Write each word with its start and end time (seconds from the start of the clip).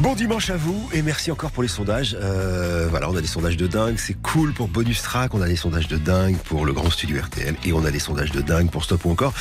Bon 0.00 0.16
dimanche 0.16 0.50
à 0.50 0.56
vous 0.56 0.90
et 0.92 1.02
merci 1.02 1.30
encore 1.30 1.52
pour 1.52 1.62
les 1.62 1.68
sondages. 1.68 2.16
Euh, 2.20 2.88
voilà, 2.90 3.08
on 3.08 3.16
a 3.16 3.20
des 3.20 3.28
sondages 3.28 3.56
de 3.56 3.68
dingue, 3.68 3.94
c'est 3.96 4.20
cool 4.22 4.52
pour 4.52 4.66
Bonus 4.66 5.00
Track, 5.02 5.34
on 5.34 5.40
a 5.40 5.46
des 5.46 5.54
sondages 5.54 5.86
de 5.86 5.96
dingue 5.96 6.36
pour 6.36 6.66
le 6.66 6.72
grand 6.72 6.90
studio 6.90 7.22
RTL 7.22 7.54
et 7.64 7.72
on 7.72 7.84
a 7.84 7.92
des 7.92 8.00
sondages 8.00 8.32
de 8.32 8.40
dingue 8.40 8.70
pour 8.70 8.82
Stop 8.82 9.04
ou 9.04 9.10
encore. 9.10 9.32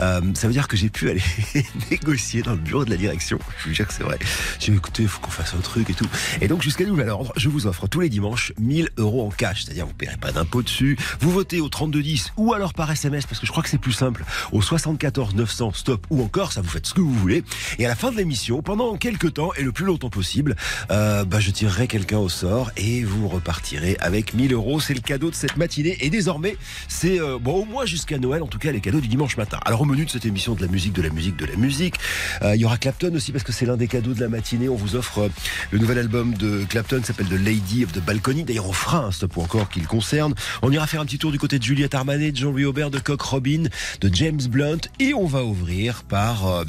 Euh, 0.00 0.20
ça 0.34 0.48
veut 0.48 0.52
dire 0.52 0.68
que 0.68 0.76
j'ai 0.76 0.90
pu 0.90 1.08
aller 1.08 1.22
négocier 1.90 2.42
dans 2.42 2.52
le 2.52 2.58
bureau 2.58 2.84
de 2.84 2.90
la 2.90 2.98
direction. 2.98 3.38
Je 3.58 3.68
vous 3.70 3.74
jure 3.74 3.86
que 3.86 3.94
c'est 3.94 4.02
vrai. 4.02 4.18
J'ai 4.60 4.74
écouté, 4.74 5.06
faut 5.06 5.18
qu'on 5.20 5.30
fasse 5.30 5.54
un 5.54 5.60
truc 5.60 5.88
et 5.88 5.94
tout. 5.94 6.08
Et 6.42 6.46
donc 6.46 6.60
jusqu'à 6.60 6.84
nouvel 6.84 7.08
ordre, 7.08 7.32
je 7.36 7.48
vous 7.48 7.66
offre 7.66 7.88
tous 7.88 8.00
les 8.00 8.10
dimanches 8.10 8.52
1000 8.60 8.90
euros 8.98 9.26
en 9.26 9.30
cash, 9.30 9.64
c'est-à-dire 9.64 9.86
vous 9.86 9.94
paierez 9.94 10.18
pas 10.18 10.30
d'impôt 10.30 10.62
dessus. 10.62 10.98
Vous 11.20 11.30
votez 11.30 11.62
au 11.62 11.70
3210 11.70 12.34
ou 12.36 12.52
alors 12.52 12.74
par 12.74 12.90
SMS 12.90 13.24
parce 13.24 13.40
que 13.40 13.46
je 13.46 13.50
crois 13.50 13.62
que 13.62 13.70
c'est 13.70 13.78
plus 13.78 13.92
simple 13.92 14.24
au 14.52 14.60
74 14.60 15.34
900 15.34 15.72
Stop 15.72 16.06
ou 16.10 16.22
encore, 16.22 16.52
ça 16.52 16.60
vous 16.60 16.68
faites 16.68 16.86
ce 16.86 16.92
que 16.92 17.00
vous 17.00 17.14
voulez. 17.14 17.42
Et 17.78 17.86
à 17.86 17.88
la 17.88 17.96
fin 17.96 18.12
de 18.12 18.18
l'émission, 18.18 18.60
pendant 18.60 18.94
quelques 18.98 19.32
temps 19.32 19.54
et 19.56 19.62
le 19.62 19.72
plus 19.72 19.86
longtemps 19.86 20.01
possible, 20.10 20.56
euh, 20.90 21.24
bah, 21.24 21.40
je 21.40 21.50
tirerai 21.50 21.86
quelqu'un 21.86 22.18
au 22.18 22.28
sort 22.28 22.70
et 22.76 23.04
vous 23.04 23.28
repartirez 23.28 23.96
avec 24.00 24.34
1000 24.34 24.52
euros. 24.52 24.80
C'est 24.80 24.94
le 24.94 25.00
cadeau 25.00 25.30
de 25.30 25.34
cette 25.34 25.56
matinée. 25.56 25.96
Et 26.00 26.10
désormais, 26.10 26.56
c'est 26.88 27.20
euh, 27.20 27.38
bon 27.38 27.62
au 27.62 27.64
moins 27.64 27.86
jusqu'à 27.86 28.18
Noël, 28.18 28.42
en 28.42 28.46
tout 28.46 28.58
cas 28.58 28.72
les 28.72 28.80
cadeaux 28.80 29.00
du 29.00 29.08
dimanche 29.08 29.36
matin. 29.36 29.58
Alors 29.64 29.82
au 29.82 29.84
menu 29.84 30.04
de 30.04 30.10
cette 30.10 30.26
émission 30.26 30.54
de 30.54 30.62
la 30.62 30.68
musique, 30.68 30.92
de 30.92 31.02
la 31.02 31.10
musique, 31.10 31.36
de 31.36 31.46
la 31.46 31.56
musique, 31.56 31.96
euh, 32.42 32.54
il 32.54 32.60
y 32.60 32.64
aura 32.64 32.78
Clapton 32.78 33.14
aussi 33.14 33.32
parce 33.32 33.44
que 33.44 33.52
c'est 33.52 33.66
l'un 33.66 33.76
des 33.76 33.88
cadeaux 33.88 34.14
de 34.14 34.20
la 34.20 34.28
matinée. 34.28 34.68
On 34.68 34.76
vous 34.76 34.96
offre 34.96 35.18
euh, 35.20 35.28
le 35.70 35.78
nouvel 35.78 35.98
album 35.98 36.34
de 36.34 36.64
Clapton, 36.68 37.02
s'appelle 37.04 37.26
The 37.26 37.32
Lady 37.32 37.84
of 37.84 37.92
the 37.92 38.00
Balcony. 38.00 38.44
D'ailleurs, 38.44 38.68
on 38.68 38.72
fera 38.72 39.04
un 39.04 39.10
stop 39.12 39.36
ou 39.36 39.42
encore 39.42 39.68
qui 39.68 39.80
le 39.80 39.86
concerne. 39.86 40.34
On 40.62 40.72
ira 40.72 40.86
faire 40.86 41.00
un 41.00 41.04
petit 41.04 41.18
tour 41.18 41.32
du 41.32 41.38
côté 41.38 41.58
de 41.58 41.62
Juliette 41.62 41.94
Armanet, 41.94 42.32
de 42.32 42.36
Jean-Louis 42.36 42.64
Aubert, 42.64 42.90
de 42.90 42.98
Coq 42.98 43.20
Robin, 43.20 43.64
de 44.00 44.10
James 44.14 44.40
Blunt 44.48 44.78
et 44.98 45.14
on 45.14 45.26
va 45.26 45.44
ouvrir 45.44 46.02
par 46.04 46.46
euh, 46.46 46.64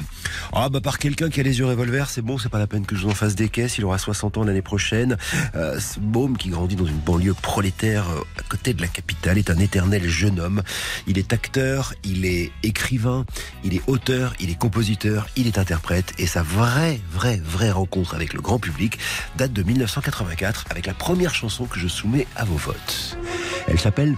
ah 0.52 0.68
bah 0.68 0.80
par 0.80 0.98
quelqu'un 0.98 1.30
qui 1.30 1.40
a 1.40 1.42
les 1.42 1.58
yeux 1.58 1.66
revolver. 1.66 2.10
C'est 2.10 2.22
bon, 2.22 2.38
c'est 2.38 2.48
pas 2.48 2.58
la 2.58 2.66
peine 2.66 2.84
que 2.84 2.96
je 2.96 3.02
vous 3.02 3.10
en 3.10 3.14
fasse 3.14 3.23
des 3.28 3.48
caisses. 3.48 3.78
Il 3.78 3.84
aura 3.84 3.98
60 3.98 4.38
ans 4.38 4.44
l'année 4.44 4.62
prochaine. 4.62 5.16
Euh, 5.54 5.80
ce 5.80 5.98
môme 6.00 6.36
qui 6.36 6.50
grandit 6.50 6.76
dans 6.76 6.86
une 6.86 6.98
banlieue 6.98 7.34
prolétaire 7.34 8.04
euh, 8.10 8.20
à 8.38 8.42
côté 8.42 8.74
de 8.74 8.80
la 8.80 8.88
capitale 8.88 9.38
est 9.38 9.50
un 9.50 9.58
éternel 9.58 10.08
jeune 10.08 10.40
homme. 10.40 10.62
Il 11.06 11.18
est 11.18 11.32
acteur, 11.32 11.94
il 12.04 12.26
est 12.26 12.52
écrivain, 12.62 13.24
il 13.64 13.74
est 13.74 13.82
auteur, 13.86 14.34
il 14.40 14.50
est 14.50 14.58
compositeur, 14.58 15.26
il 15.36 15.46
est 15.46 15.58
interprète 15.58 16.12
et 16.18 16.26
sa 16.26 16.42
vraie, 16.42 17.00
vraie, 17.10 17.40
vraie 17.44 17.70
rencontre 17.70 18.14
avec 18.14 18.34
le 18.34 18.40
grand 18.40 18.58
public 18.58 18.98
date 19.36 19.52
de 19.52 19.62
1984 19.62 20.66
avec 20.70 20.86
la 20.86 20.94
première 20.94 21.34
chanson 21.34 21.64
que 21.64 21.78
je 21.78 21.88
soumets 21.88 22.26
à 22.36 22.44
vos 22.44 22.56
votes. 22.56 23.18
Elle 23.66 23.80
s'appelle 23.80 24.14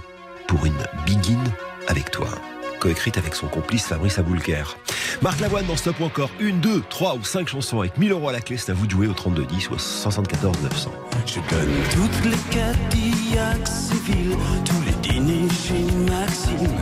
Pour 0.49 0.67
une 0.67 0.75
begin 1.07 1.43
avec 1.89 2.11
toi 2.11 2.29
coécrite 2.79 3.19
avec 3.19 3.35
son 3.35 3.47
complice 3.47 3.87
Fabrice 3.87 4.19
Aboulker. 4.19 4.77
Marc 5.23 5.41
Lavoine 5.41 5.67
dans 5.67 5.77
Stop 5.77 6.01
ou 6.01 6.05
encore 6.05 6.31
une, 6.41 6.61
deux, 6.61 6.83
trois 6.89 7.15
ou 7.15 7.25
cinq 7.25 7.49
chansons 7.49 7.81
avec 7.81 7.99
1000 7.99 8.13
euros 8.13 8.29
à 8.29 8.33
la 8.33 8.41
clé. 8.41 8.57
C'est 8.57 8.73
à 8.73 8.75
vous 8.75 8.87
de 8.87 8.91
jouer 8.91 9.07
au 9.07 9.13
3210 9.13 9.71
ou 9.71 9.75
au 9.75 9.79
74 9.79 10.63
900. 10.63 10.93
Je 11.27 11.35
donne 11.35 11.75
toutes 11.93 12.25
les 12.31 12.57
Cadillacs 12.57 13.69
civiles, 13.69 14.37
tous 14.65 14.83
les 14.87 15.09
dîners 15.09 15.49
chez 15.51 15.85
Maxime, 16.11 16.77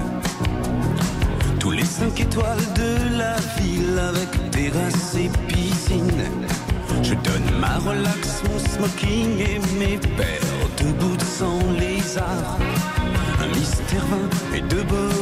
tous 1.58 1.70
les 1.70 1.84
5 1.84 2.20
étoiles 2.20 2.72
de 2.74 3.18
la 3.18 3.36
ville 3.58 3.98
avec 3.98 4.50
terrasse 4.50 5.14
et 5.16 5.30
piscine. 5.46 6.24
Je 7.02 7.14
donne 7.14 7.60
ma 7.60 7.78
relax, 7.78 8.42
mon 8.44 8.58
smoking 8.58 9.38
et 9.40 9.58
mes 9.78 9.98
paires 9.98 10.44
de 10.78 11.24
sans 11.24 11.58
lézard. 11.78 12.58
Un 13.40 13.48
mystère 13.48 14.04
vin 14.06 14.56
et 14.56 14.60
de 14.60 14.82
Boeing. 14.82 15.13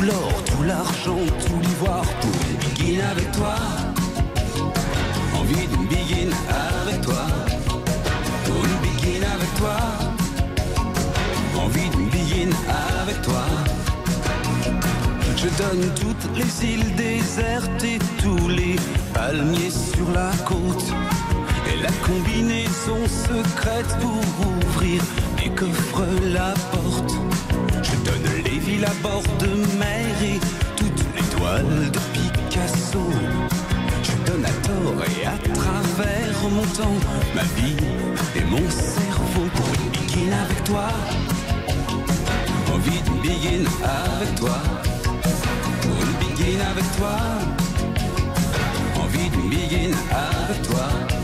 Tout 0.00 0.06
l'or, 0.06 0.44
tout 0.46 0.62
l'argent, 0.62 1.26
tout 1.46 1.60
l'ivoire 1.60 2.06
pour 2.22 2.30
une 2.48 2.56
begin 2.56 3.04
avec 3.10 3.30
toi. 3.32 3.54
Envie 5.38 5.66
d'une 5.66 5.86
begin 5.88 6.30
avec 6.72 7.02
toi. 7.02 7.26
Pour 8.46 8.64
une 8.64 8.80
begin 8.80 9.22
avec 9.28 9.54
toi. 9.58 9.76
Envie 11.54 11.90
d'une 11.90 12.08
begin 12.08 12.50
avec 13.02 13.20
toi. 13.20 13.44
Je 15.36 15.48
donne 15.62 15.92
toutes 15.96 16.34
les 16.34 16.66
îles 16.66 16.96
désertes 16.96 17.84
et 17.84 17.98
tous 18.22 18.48
les 18.48 18.76
palmiers 19.12 19.70
sur 19.70 20.10
la 20.14 20.30
côte. 20.46 20.94
Et 21.70 21.82
la 21.82 21.92
combinaison 22.06 23.06
secrète 23.06 23.98
pour 24.00 24.18
ouvrir 24.48 25.02
les 25.42 25.50
coffres, 25.50 26.06
la 26.32 26.54
porte. 26.72 27.19
À 28.82 28.94
bord 29.02 29.22
de 29.38 29.48
mer 29.78 30.22
et 30.22 30.40
toutes 30.74 31.04
les 31.14 31.36
toiles 31.36 31.90
de 31.92 31.98
Picasso. 32.14 33.04
Je 34.02 34.30
donne 34.30 34.44
à 34.44 34.52
tort 34.66 35.04
et 35.04 35.26
à 35.26 35.36
travers 35.54 36.48
mon 36.50 36.62
temps, 36.62 36.98
ma 37.34 37.42
vie 37.42 37.76
et 38.34 38.44
mon 38.44 38.70
cerveau 38.70 39.44
pour 39.54 39.66
une 39.66 39.90
begin 39.90 40.32
avec 40.32 40.64
toi. 40.64 40.88
Envie 42.74 43.02
d'une 43.02 43.20
begin 43.20 43.70
avec 43.84 44.34
toi. 44.36 44.58
Pour 45.82 45.96
une 46.00 46.16
begin 46.28 46.60
avec 46.70 46.96
toi. 46.96 47.16
Envie 48.96 49.28
d'une 49.28 49.50
begin 49.50 49.94
avec 50.10 50.62
toi. 50.62 51.19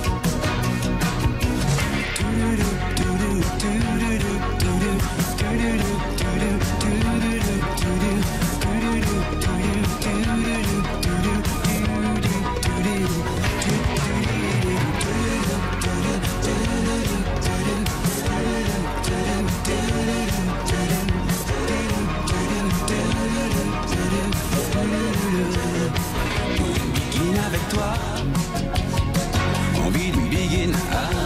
Envie 29.87 30.11
d'une 30.11 30.29
begin 30.29 30.73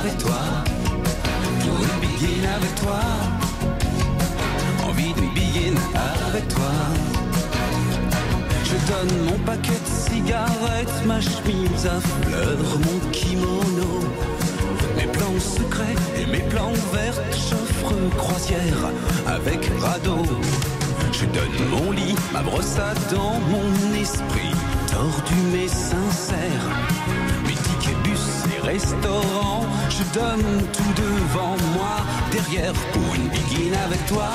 avec 0.02 0.18
toi. 0.18 0.40
Pour 1.60 1.78
une 1.78 2.00
begin 2.00 2.48
avec 2.56 2.74
toi. 2.76 3.00
Envie 4.88 5.12
d'une 5.14 5.32
begin 5.32 5.76
avec 6.28 6.48
toi. 6.48 6.72
Je 8.64 8.76
donne 8.92 9.24
mon 9.26 9.38
paquet 9.44 9.70
de 9.72 10.10
cigarettes, 10.10 11.06
ma 11.06 11.20
chemise 11.20 11.86
à 11.86 12.00
fleurs, 12.00 12.78
mon 12.84 13.10
kimono. 13.10 14.00
Mes 14.96 15.06
plans 15.06 15.40
secrets 15.40 15.96
et 16.20 16.26
mes 16.26 16.42
plans 16.48 16.72
verts, 16.92 17.20
j'offre 17.30 17.94
croisière 18.16 18.90
avec 19.26 19.70
radeau. 19.80 20.22
Je 21.12 21.26
donne 21.26 21.68
mon 21.70 21.92
lit, 21.92 22.14
ma 22.32 22.42
brosse 22.42 22.76
à 22.78 22.94
dents, 23.12 23.40
mon 23.50 23.94
esprit 23.94 24.54
tordu 25.00 25.40
mais 25.52 25.68
sincère. 25.68 26.64
Mes 27.46 27.58
tickets 27.66 28.02
bus 28.04 28.26
et 28.54 28.60
restaurants, 28.72 29.64
je 29.88 30.04
donne 30.18 30.50
tout 30.76 30.92
devant 31.04 31.56
moi, 31.76 31.96
derrière 32.30 32.74
pour 32.92 33.14
une 33.14 33.28
begin 33.28 33.72
avec 33.86 34.02
toi. 34.06 34.30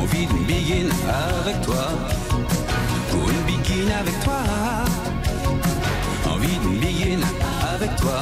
Envie 0.00 0.26
d'une 0.26 0.46
begin 0.52 0.88
avec 1.42 1.60
toi. 1.66 1.84
Pour 3.10 3.24
une 3.34 3.44
begin 3.50 3.88
avec 4.00 4.16
toi. 4.26 4.40
Envie 6.32 6.58
d'une 6.62 6.78
begin 6.84 7.22
avec 7.74 7.92
toi. 7.96 8.18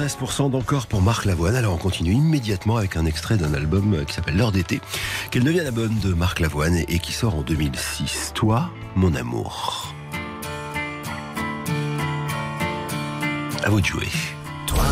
93% 0.00 0.50
d'encore 0.50 0.86
pour 0.86 1.02
Marc 1.02 1.26
Lavoine. 1.26 1.54
Alors 1.54 1.74
on 1.74 1.78
continue 1.78 2.12
immédiatement 2.12 2.78
avec 2.78 2.96
un 2.96 3.04
extrait 3.04 3.36
d'un 3.36 3.52
album 3.52 4.04
qui 4.06 4.14
s'appelle 4.14 4.36
L'heure 4.36 4.52
d'été, 4.52 4.80
qui 5.30 5.38
est 5.38 5.40
le 5.42 5.52
9 5.52 5.66
album 5.66 5.94
de 5.98 6.14
Marc 6.14 6.40
Lavoine 6.40 6.76
et 6.88 6.98
qui 6.98 7.12
sort 7.12 7.34
en 7.34 7.42
2006. 7.42 8.32
Toi, 8.34 8.70
mon 8.96 9.14
amour. 9.14 9.94
À 13.62 13.68
vous 13.68 13.80
de 13.80 13.86
jouer. 13.86 14.08
Toi, 14.66 14.84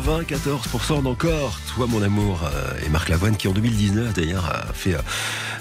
94% 0.00 1.02
d'encore, 1.02 1.58
toi 1.74 1.86
mon 1.86 2.02
amour, 2.02 2.40
euh, 2.44 2.86
et 2.86 2.88
Marc 2.88 3.10
Lavoine 3.10 3.36
qui 3.36 3.48
en 3.48 3.52
2019 3.52 4.14
d'ailleurs 4.14 4.46
a 4.46 4.72
fait, 4.72 4.94
euh, 4.94 5.02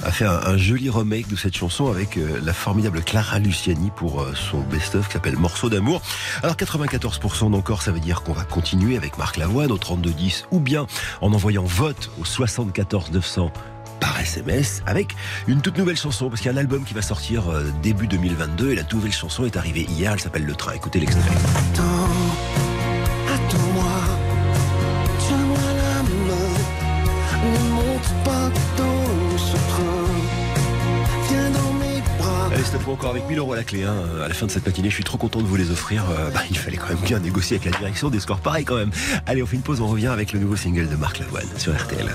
a 0.03 0.11
fait 0.11 0.25
un, 0.25 0.55
joli 0.55 0.89
remake 0.89 1.27
de 1.27 1.35
cette 1.35 1.57
chanson 1.57 1.91
avec 1.91 2.15
euh, 2.15 2.39
la 2.41 2.53
formidable 2.53 3.01
Clara 3.01 3.39
Luciani 3.39 3.91
pour 3.95 4.25
son 4.35 4.61
best-of 4.61 5.07
qui 5.07 5.13
s'appelle 5.13 5.35
Morceau 5.35 5.69
d'amour. 5.69 6.01
Alors 6.41 6.55
94% 6.55 7.51
d'encore, 7.51 7.81
ça 7.81 7.91
veut 7.91 7.99
dire 7.99 8.21
qu'on 8.21 8.31
va 8.31 8.43
continuer 8.43 8.95
avec 8.95 9.17
Marc 9.17 9.35
Lavoine 9.35 9.71
au 9.71 9.77
3210 9.77 10.47
ou 10.51 10.59
bien 10.59 10.87
en 11.21 11.33
envoyant 11.33 11.65
vote 11.65 12.09
au 12.19 12.23
74 12.23 13.11
900 13.11 13.51
par 13.99 14.17
SMS 14.21 14.83
avec 14.85 15.15
une 15.47 15.61
toute 15.61 15.77
nouvelle 15.77 15.97
chanson 15.97 16.29
parce 16.29 16.41
qu'il 16.41 16.49
y 16.49 16.53
a 16.53 16.57
un 16.57 16.61
album 16.61 16.85
qui 16.85 16.93
va 16.93 17.01
sortir 17.01 17.43
début 17.83 18.07
2022 18.07 18.71
et 18.71 18.75
la 18.75 18.83
nouvelle 18.83 19.11
chanson 19.11 19.43
est 19.43 19.57
arrivée 19.57 19.85
hier, 19.89 20.13
elle 20.13 20.19
s'appelle 20.21 20.45
Le 20.45 20.55
Train. 20.55 20.73
Écoutez 20.73 21.01
l'extrait. 21.01 21.29
Encore 32.91 33.11
avec 33.11 33.27
1000 33.27 33.37
euros 33.39 33.53
à 33.53 33.55
la 33.57 33.63
clé. 33.63 33.83
hein. 33.83 33.95
À 34.23 34.27
la 34.27 34.33
fin 34.33 34.45
de 34.45 34.51
cette 34.51 34.65
matinée, 34.65 34.89
je 34.89 34.95
suis 34.95 35.03
trop 35.03 35.17
content 35.17 35.41
de 35.41 35.45
vous 35.47 35.55
les 35.55 35.71
offrir. 35.71 36.03
Euh, 36.09 36.29
bah, 36.31 36.41
il 36.49 36.57
fallait 36.57 36.77
quand 36.77 36.89
même 36.89 36.97
bien 36.97 37.19
négocier 37.19 37.57
avec 37.57 37.71
la 37.71 37.77
direction 37.77 38.09
des 38.09 38.19
scores 38.19 38.39
pareils 38.39 38.65
quand 38.65 38.75
même. 38.77 38.91
Allez, 39.25 39.41
on 39.43 39.45
fait 39.45 39.55
une 39.55 39.61
pause, 39.61 39.81
on 39.81 39.87
revient 39.87 40.07
avec 40.07 40.33
le 40.33 40.39
nouveau 40.39 40.55
single 40.55 40.87
de 40.89 40.95
Marc 40.95 41.19
Lavoine 41.19 41.47
sur 41.57 41.75
RTL. 41.75 42.07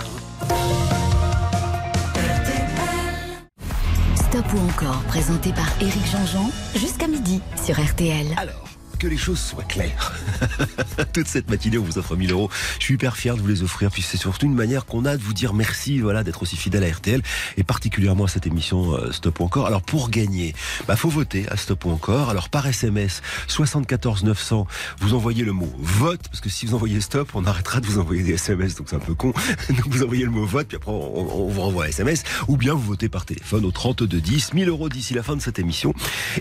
Stop 4.16 4.45
ou 4.54 4.59
encore, 4.69 5.02
présenté 5.09 5.52
par 5.52 5.66
Éric 5.81 6.07
Jean-Jean, 6.11 6.50
jusqu'à 6.76 7.07
midi 7.07 7.40
sur 7.64 7.81
RTL. 7.81 8.26
Alors, 8.37 8.64
que 9.04 9.08
les 9.11 9.16
choses 9.18 9.38
soient 9.38 9.64
claires. 9.64 10.14
Toute 11.12 11.28
cette 11.28 11.50
matinée, 11.50 11.76
on 11.76 11.82
vous 11.82 11.99
offre 11.99 12.16
1000 12.16 12.32
euros. 12.32 12.49
Je 12.78 12.84
suis 12.84 12.94
hyper 12.94 13.18
fier 13.18 13.37
de 13.37 13.42
vous 13.42 13.49
les 13.49 13.62
offrir. 13.62 13.90
Puis 13.90 14.00
c'est 14.00 14.16
surtout 14.16 14.46
une 14.46 14.54
manière 14.54 14.87
qu'on 14.87 15.04
a 15.04 15.18
de 15.18 15.23
vous 15.23 15.34
dire 15.34 15.52
merci, 15.52 16.00
voilà, 16.00 16.25
d'être 16.25 16.40
aussi 16.42 16.56
fidèle 16.56 16.84
à 16.84 16.90
RTL 16.90 17.20
et 17.58 17.64
particulièrement 17.64 18.25
à 18.25 18.28
cette 18.28 18.46
émission 18.46 18.94
euh, 18.94 19.12
Stop 19.12 19.40
ou 19.40 19.44
encore. 19.44 19.66
Alors 19.66 19.82
pour 19.82 20.08
gagner, 20.08 20.54
bah 20.88 20.96
faut 20.96 21.11
voter 21.11 21.46
à 21.50 21.58
Stop 21.58 21.84
ou 21.84 21.90
encore. 21.90 22.30
Alors 22.30 22.49
par 22.49 22.66
SMS 22.66 23.20
74 23.46 24.25
900, 24.25 24.66
vous 25.00 25.12
envoyez 25.12 25.44
le 25.44 25.52
mot 25.52 25.70
vote 25.78 26.23
parce 26.30 26.40
que 26.40 26.49
si 26.49 26.64
vous 26.64 26.75
envoyez 26.75 27.02
Stop, 27.02 27.32
on 27.34 27.44
arrêtera 27.44 27.80
de 27.80 27.87
vous 27.87 27.99
envoyer 27.99 28.23
des 28.23 28.32
SMS, 28.32 28.75
donc 28.76 28.87
c'est 28.88 28.96
un 28.96 29.00
peu 29.00 29.14
con. 29.14 29.34
Donc 29.68 29.88
vous 29.88 30.02
envoyez 30.02 30.25
le 30.25 30.30
mot 30.30 30.46
vote, 30.46 30.68
puis 30.68 30.76
après 30.76 30.92
on, 30.92 31.49
vous 31.49 31.61
renvoie 31.61 31.84
un 31.84 31.88
SMS, 31.88 32.23
ou 32.49 32.56
bien 32.56 32.73
vous 32.73 32.82
votez 32.82 33.11
par 33.11 33.26
téléphone 33.26 33.66
au 33.66 33.70
32 33.70 34.06
10, 34.06 34.54
1000 34.54 34.68
euros 34.68 34.88
d'ici 34.88 35.12
la 35.12 35.23
fin 35.23 35.37
de 35.37 35.42
cette 35.42 35.58
émission. 35.58 35.94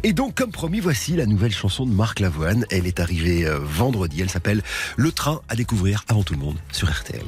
Et 0.04 0.14
donc 0.14 0.36
comme 0.36 0.52
promis, 0.52 0.80
voici 0.80 1.16
la 1.16 1.26
nouvelle 1.26 1.52
chanson 1.52 1.86
de 1.86 1.92
Marc 1.92 2.22
Lavoine. 2.22 2.53
Elle 2.70 2.88
est 2.88 3.00
arrivée 3.00 3.46
euh, 3.46 3.60
vendredi. 3.60 4.22
Elle 4.22 4.30
s'appelle 4.30 4.62
Le 4.96 5.12
train 5.12 5.42
à 5.50 5.56
découvrir 5.56 6.04
avant 6.08 6.24
tout 6.24 6.34
le 6.34 6.40
monde 6.40 6.58
sur 6.72 6.90
RTL. 6.90 7.24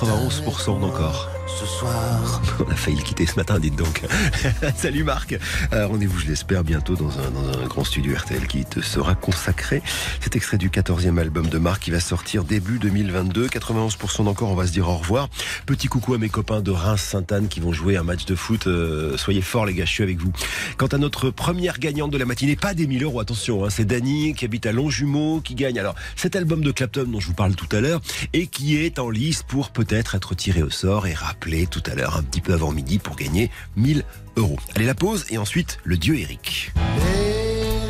91% 0.00 0.80
d'encore. 0.80 1.28
Ce 1.46 1.66
soir. 1.66 2.40
Failli 2.80 2.96
le 2.96 3.02
quitter 3.02 3.26
ce 3.26 3.36
matin, 3.36 3.58
dites 3.58 3.76
donc. 3.76 4.00
Salut 4.76 5.04
Marc. 5.04 5.36
Euh, 5.74 5.86
Rendez-vous, 5.86 6.18
je 6.18 6.26
l'espère, 6.26 6.64
bientôt 6.64 6.94
dans 6.94 7.10
un, 7.18 7.30
dans 7.30 7.58
un 7.58 7.66
grand 7.66 7.84
studio 7.84 8.16
RTL 8.16 8.46
qui 8.46 8.64
te 8.64 8.80
sera 8.80 9.14
consacré. 9.14 9.82
Cet 10.20 10.34
extrait 10.34 10.56
du 10.56 10.70
14e 10.70 11.18
album 11.18 11.46
de 11.48 11.58
Marc 11.58 11.82
qui 11.82 11.90
va 11.90 12.00
sortir 12.00 12.42
début 12.42 12.78
2022. 12.78 13.48
91% 13.48 14.24
d'encore, 14.24 14.50
on 14.50 14.54
va 14.54 14.66
se 14.66 14.72
dire 14.72 14.88
au 14.88 14.96
revoir. 14.96 15.28
Petit 15.66 15.88
coucou 15.88 16.14
à 16.14 16.18
mes 16.18 16.30
copains 16.30 16.62
de 16.62 16.70
Reims-Sainte-Anne 16.70 17.48
qui 17.48 17.60
vont 17.60 17.74
jouer 17.74 17.98
un 17.98 18.02
match 18.02 18.24
de 18.24 18.34
foot. 18.34 18.66
Euh, 18.66 19.18
soyez 19.18 19.42
forts 19.42 19.66
les 19.66 19.74
gars, 19.74 19.84
je 19.84 19.90
suis 19.90 20.02
avec 20.02 20.18
vous. 20.18 20.32
Quant 20.78 20.86
à 20.86 20.96
notre 20.96 21.28
première 21.28 21.78
gagnante 21.78 22.10
de 22.10 22.18
la 22.18 22.24
matinée, 22.24 22.56
pas 22.56 22.72
des 22.72 22.86
1000 22.86 23.04
euros, 23.04 23.20
attention, 23.20 23.66
hein, 23.66 23.68
c'est 23.68 23.84
Dany 23.84 24.32
qui 24.32 24.46
habite 24.46 24.64
à 24.64 24.72
Longjumeau 24.72 25.42
qui 25.42 25.54
gagne. 25.54 25.78
Alors, 25.78 25.96
cet 26.16 26.34
album 26.34 26.62
de 26.62 26.72
Clapton 26.72 27.04
dont 27.04 27.20
je 27.20 27.26
vous 27.26 27.34
parle 27.34 27.54
tout 27.56 27.68
à 27.76 27.80
l'heure 27.80 28.00
et 28.32 28.46
qui 28.46 28.78
est 28.78 28.98
en 28.98 29.10
lice 29.10 29.42
pour 29.42 29.68
peut-être 29.68 30.14
être 30.14 30.34
tiré 30.34 30.62
au 30.62 30.70
sort 30.70 31.06
et 31.06 31.12
rappeler 31.12 31.66
tout 31.66 31.82
à 31.84 31.94
l'heure 31.94 32.16
un 32.16 32.22
petit 32.22 32.40
peu 32.40 32.54
avant 32.54 32.69
midi 32.72 32.98
pour 32.98 33.16
gagner 33.16 33.50
1000 33.76 34.04
euros. 34.36 34.58
Allez, 34.74 34.86
la 34.86 34.94
pause 34.94 35.26
et 35.30 35.38
ensuite 35.38 35.78
le 35.84 35.96
dieu 35.96 36.16
Eric. 36.16 36.72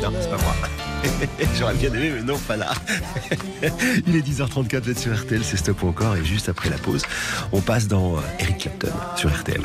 Non, 0.01 0.11
c'est 0.19 0.29
pas 0.29 0.37
moi. 0.37 0.55
J'aurais 1.59 1.75
bien 1.75 1.93
aimé, 1.93 2.11
mais 2.15 2.23
non, 2.23 2.37
pas 2.39 2.57
là. 2.57 2.73
Il 4.07 4.15
est 4.15 4.27
10h34, 4.27 4.81
vous 4.81 4.89
êtes 4.89 4.99
sur 4.99 5.15
RTL, 5.15 5.43
c'est 5.43 5.57
Stop 5.57 5.83
ou 5.83 5.87
encore. 5.87 6.15
Et 6.15 6.25
juste 6.25 6.49
après 6.49 6.69
la 6.69 6.77
pause, 6.77 7.03
on 7.51 7.61
passe 7.61 7.87
dans 7.87 8.17
euh, 8.17 8.21
Eric 8.39 8.57
Clapton 8.59 8.91
sur 9.15 9.31
RTL. 9.31 9.61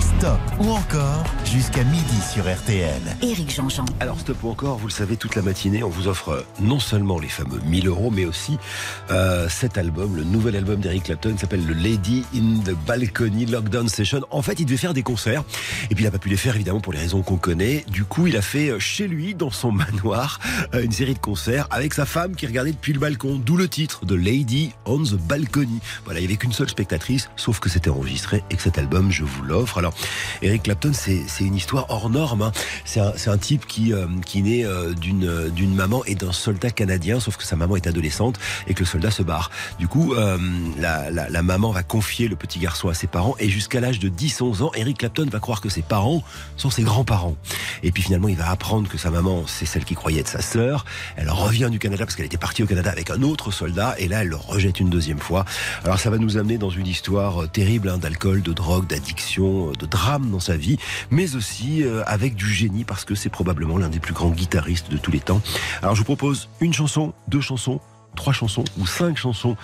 Stop 0.00 0.40
ou 0.60 0.70
encore 0.70 1.24
jusqu'à 1.52 1.84
midi 1.84 2.20
sur 2.32 2.44
RTL. 2.44 3.00
Éric 3.22 3.54
Jean-Jean. 3.54 3.86
Alors, 4.00 4.20
Stop 4.20 4.36
ou 4.42 4.50
encore, 4.50 4.76
vous 4.76 4.88
le 4.88 4.92
savez, 4.92 5.16
toute 5.16 5.34
la 5.34 5.40
matinée, 5.40 5.82
on 5.82 5.88
vous 5.88 6.06
offre 6.06 6.44
non 6.60 6.78
seulement 6.78 7.18
les 7.18 7.28
fameux 7.28 7.60
1000 7.64 7.88
euros, 7.88 8.10
mais 8.10 8.26
aussi 8.26 8.58
euh, 9.10 9.48
cet 9.48 9.78
album, 9.78 10.14
le 10.14 10.24
nouvel 10.24 10.56
album 10.56 10.80
d'Eric 10.80 11.04
Clapton, 11.04 11.32
qui 11.32 11.38
s'appelle 11.38 11.64
le 11.64 11.72
Lady 11.72 12.24
in 12.34 12.60
the 12.64 12.76
Balcony 12.86 13.46
Lockdown 13.46 13.88
Session. 13.88 14.20
En 14.30 14.42
fait, 14.42 14.60
il 14.60 14.66
devait 14.66 14.76
faire 14.76 14.92
des 14.92 15.02
concerts, 15.02 15.42
et 15.90 15.94
puis 15.94 16.04
il 16.04 16.06
n'a 16.06 16.10
pas 16.10 16.18
pu 16.18 16.28
les 16.28 16.36
faire, 16.36 16.54
évidemment, 16.54 16.80
pour 16.80 16.92
les 16.92 16.98
raisons 16.98 17.22
qu'on 17.22 17.38
connaît. 17.38 17.84
Du 17.88 18.04
coup, 18.04 18.26
il 18.26 18.36
a 18.36 18.42
fait 18.42 18.68
euh, 18.68 18.78
chez 18.78 19.08
lui, 19.08 19.34
dans 19.34 19.50
son 19.50 19.72
manoir, 19.72 20.40
euh, 20.74 20.82
une 20.82 20.92
série 20.92 21.14
de 21.14 21.18
concerts 21.18 21.66
avec 21.70 21.94
sa 21.94 22.04
femme 22.04 22.36
qui 22.36 22.46
regardait 22.46 22.72
depuis 22.72 22.92
le 22.92 23.00
balcon, 23.00 23.40
d'où 23.42 23.56
le 23.56 23.68
titre 23.68 24.04
de 24.04 24.14
Lady 24.14 24.72
on 24.84 25.02
the 25.02 25.14
Balcony. 25.14 25.80
Voilà, 26.04 26.20
il 26.20 26.24
n'y 26.24 26.28
avait 26.28 26.36
qu'une 26.36 26.52
seule 26.52 26.68
spectatrice, 26.68 27.30
sauf 27.36 27.58
que 27.58 27.70
c'était 27.70 27.90
enregistré 27.90 28.44
et 28.50 28.56
que 28.56 28.62
cet 28.62 28.76
album, 28.76 29.10
je 29.10 29.24
vous 29.24 29.44
l'offre. 29.44 29.78
Alors, 29.78 29.94
Eric 30.42 30.64
Clapton, 30.64 30.92
c'est 30.92 31.24
c'est 31.38 31.44
une 31.44 31.54
histoire 31.54 31.86
hors 31.88 32.10
norme. 32.10 32.42
hein. 32.42 32.52
C'est 32.84 33.00
un, 33.28 33.38
type 33.38 33.66
qui, 33.66 33.92
euh, 33.92 34.06
qui 34.26 34.42
naît 34.42 34.64
euh, 34.64 34.92
d'une 34.92 35.24
euh, 35.24 35.48
d'une 35.50 35.72
maman 35.74 36.04
et 36.04 36.16
d'un 36.16 36.32
soldat 36.32 36.70
canadien, 36.70 37.20
sauf 37.20 37.36
que 37.36 37.44
sa 37.44 37.54
maman 37.54 37.76
est 37.76 37.86
adolescente 37.86 38.38
et 38.66 38.74
que 38.74 38.80
le 38.80 38.86
soldat 38.86 39.12
se 39.12 39.22
barre. 39.22 39.50
Du 39.78 39.86
coup, 39.86 40.14
la, 40.78 41.10
la, 41.10 41.42
maman 41.42 41.70
va 41.70 41.82
confier 41.82 42.28
le 42.28 42.36
petit 42.36 42.58
garçon 42.58 42.88
à 42.88 42.94
ses 42.94 43.06
parents 43.06 43.36
et 43.38 43.48
jusqu'à 43.48 43.80
l'âge 43.80 43.98
de 44.00 44.08
10-11 44.08 44.62
ans, 44.62 44.70
Eric 44.74 44.98
Clapton 44.98 45.26
va 45.30 45.38
croire 45.38 45.60
que 45.60 45.68
ses 45.68 45.82
parents 45.82 46.22
sont 46.56 46.70
ses 46.70 46.82
grands-parents. 46.82 47.36
Et 47.82 47.92
puis 47.92 48.02
finalement, 48.02 48.28
il 48.28 48.36
va 48.36 48.50
apprendre 48.50 48.88
que 48.88 48.98
sa 48.98 49.10
maman, 49.10 49.44
c'est 49.46 49.66
celle 49.66 49.84
qui 49.84 49.94
croyait 49.94 50.20
être 50.20 50.28
sa 50.28 50.42
sœur. 50.42 50.84
Elle 51.16 51.30
revient 51.30 51.68
du 51.70 51.78
Canada 51.78 52.04
parce 52.04 52.16
qu'elle 52.16 52.26
était 52.26 52.38
partie 52.38 52.62
au 52.62 52.66
Canada 52.66 52.90
avec 52.90 53.10
un 53.10 53.22
autre 53.22 53.50
soldat 53.50 53.94
et 53.98 54.08
là, 54.08 54.22
elle 54.22 54.28
le 54.28 54.36
rejette 54.36 54.80
une 54.80 54.90
deuxième 54.90 55.20
fois. 55.20 55.44
Alors 55.84 55.98
ça 56.00 56.10
va 56.10 56.18
nous 56.18 56.36
amener 56.36 56.58
dans 56.58 56.70
une 56.70 56.86
histoire 56.86 57.48
terrible 57.50 57.88
hein, 57.88 57.98
d'alcool, 57.98 58.42
de 58.42 58.52
drogue, 58.52 58.86
d'addiction, 58.86 59.70
de 59.72 59.86
drame 59.86 60.30
dans 60.30 60.40
sa 60.40 60.56
vie, 60.56 60.78
mais 61.10 61.27
aussi 61.36 61.82
euh, 61.82 62.02
avec 62.06 62.34
du 62.34 62.50
génie 62.50 62.84
parce 62.84 63.04
que 63.04 63.14
c'est 63.14 63.28
probablement 63.28 63.78
l'un 63.78 63.88
des 63.88 64.00
plus 64.00 64.14
grands 64.14 64.30
guitaristes 64.30 64.90
de 64.90 64.96
tous 64.96 65.10
les 65.10 65.20
temps. 65.20 65.40
Alors 65.82 65.94
je 65.94 66.00
vous 66.00 66.04
propose 66.04 66.48
une 66.60 66.72
chanson, 66.72 67.14
deux 67.28 67.40
chansons, 67.40 67.80
trois 68.18 68.32
chansons 68.32 68.64
ou 68.78 68.86
cinq 68.86 69.16
chansons 69.16 69.56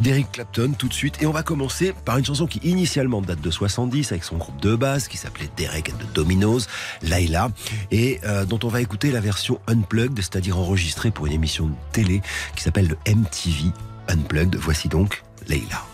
d'Eric 0.00 0.30
Clapton 0.32 0.72
tout 0.78 0.88
de 0.88 0.94
suite. 0.94 1.20
Et 1.20 1.26
on 1.26 1.32
va 1.32 1.42
commencer 1.42 1.92
par 2.04 2.18
une 2.18 2.24
chanson 2.24 2.46
qui 2.46 2.60
initialement 2.62 3.20
date 3.20 3.40
de 3.40 3.50
70 3.50 4.12
avec 4.12 4.24
son 4.24 4.36
groupe 4.36 4.60
de 4.60 4.76
base 4.76 5.08
qui 5.08 5.16
s'appelait 5.16 5.50
Derek 5.56 5.90
and 5.90 5.98
the 5.98 6.14
Dominos, 6.14 6.68
Laila, 7.02 7.50
et 7.90 8.20
euh, 8.24 8.44
dont 8.44 8.60
on 8.62 8.68
va 8.68 8.80
écouter 8.80 9.10
la 9.10 9.20
version 9.20 9.60
unplugged, 9.66 10.16
c'est-à-dire 10.16 10.58
enregistrée 10.58 11.10
pour 11.10 11.26
une 11.26 11.32
émission 11.32 11.66
de 11.66 11.74
télé 11.92 12.22
qui 12.54 12.62
s'appelle 12.62 12.88
le 12.88 13.12
MTV 13.12 13.72
Unplugged. 14.08 14.56
Voici 14.56 14.88
donc 14.88 15.24
Leila. 15.48 15.84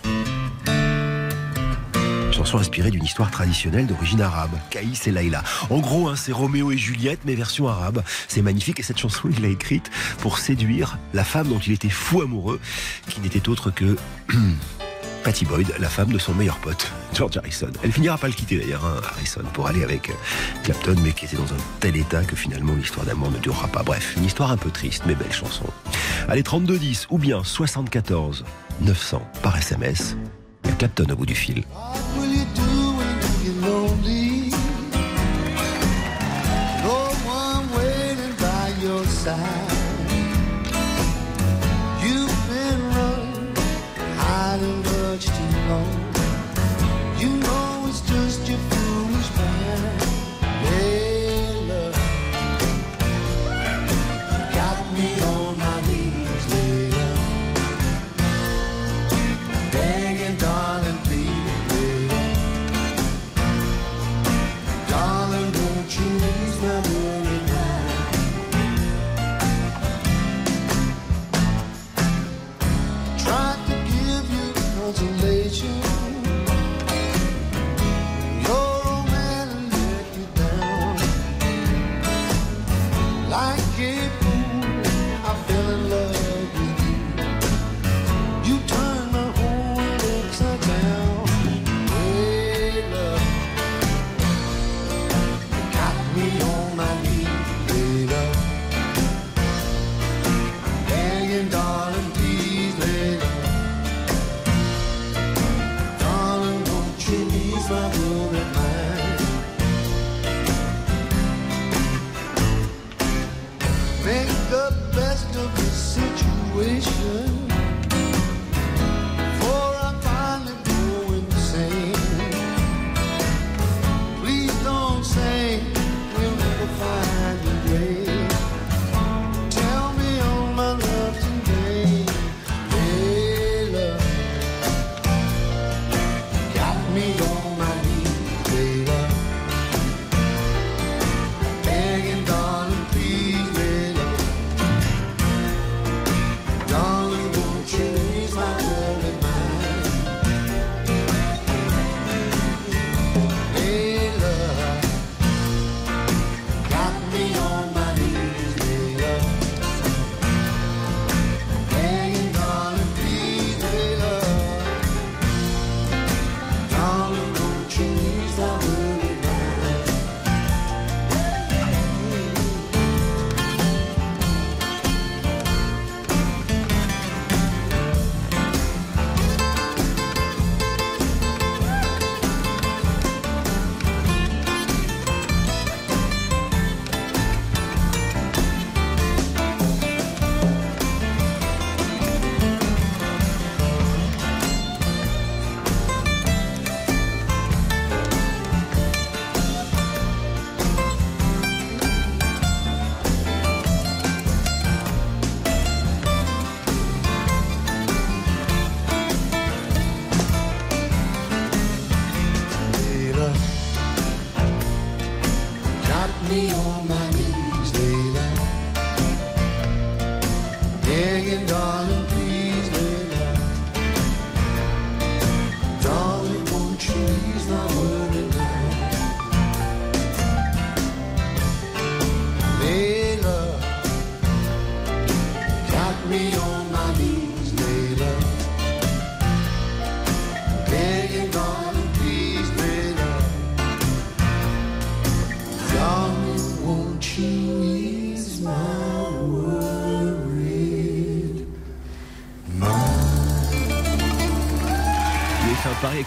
Chanson 2.43 2.59
inspirée 2.59 2.91
d'une 2.91 3.05
histoire 3.05 3.31
traditionnelle 3.31 3.87
d'origine 3.87 4.21
arabe, 4.21 4.51
Caïs 4.69 5.07
et 5.07 5.13
Laïla. 5.13 5.45
En 5.71 5.79
gros, 5.79 6.09
hein, 6.09 6.17
c'est 6.17 6.33
Roméo 6.33 6.73
et 6.73 6.77
Juliette, 6.77 7.21
mais 7.25 7.37
version 7.37 7.69
arabe. 7.69 8.03
C'est 8.27 8.43
magnifique 8.43 8.81
et 8.81 8.83
cette 8.83 8.99
chanson, 8.99 9.29
il 9.31 9.41
l'a 9.41 9.49
écrite 9.49 9.93
pour 10.19 10.39
séduire 10.39 10.99
la 11.15 11.23
femme 11.23 11.47
dont 11.47 11.61
il 11.61 11.73
était 11.73 11.89
fou 11.89 12.21
amoureux, 12.21 12.59
qui 13.09 13.21
n'était 13.21 13.49
autre 13.49 13.71
que 13.71 13.97
Patty 15.23 15.45
Boyd, 15.45 15.73
la 15.79 15.89
femme 15.89 16.11
de 16.11 16.19
son 16.19 16.35
meilleur 16.35 16.57
pote, 16.59 16.91
George 17.15 17.37
Harrison. 17.37 17.71
Elle 17.85 17.93
finira 17.93 18.19
pas 18.19 18.27
le 18.27 18.33
quitter 18.33 18.59
d'ailleurs, 18.59 18.87
hein, 18.87 19.01
Harrison, 19.13 19.45
pour 19.53 19.69
aller 19.69 19.85
avec 19.85 20.11
euh, 20.11 20.15
Clapton, 20.65 20.97
mais 21.05 21.13
qui 21.13 21.27
était 21.27 21.37
dans 21.37 21.55
un 21.55 21.63
tel 21.79 21.97
état 21.97 22.25
que 22.25 22.35
finalement 22.35 22.75
l'histoire 22.75 23.07
d'amour 23.07 23.31
ne 23.31 23.39
durera 23.39 23.69
pas. 23.69 23.85
Bref, 23.85 24.15
une 24.17 24.25
histoire 24.25 24.51
un 24.51 24.57
peu 24.57 24.71
triste, 24.71 25.05
mais 25.07 25.15
belle 25.15 25.33
chanson. 25.33 25.67
Allez, 26.27 26.43
3210 26.43 27.07
ou 27.11 27.19
bien 27.19 27.45
74 27.45 28.45
900 28.81 29.23
par 29.45 29.57
SMS. 29.57 30.17
Clapton 30.79 31.07
au 31.13 31.17
bout 31.17 31.27
du 31.27 31.35
fil. 31.35 31.65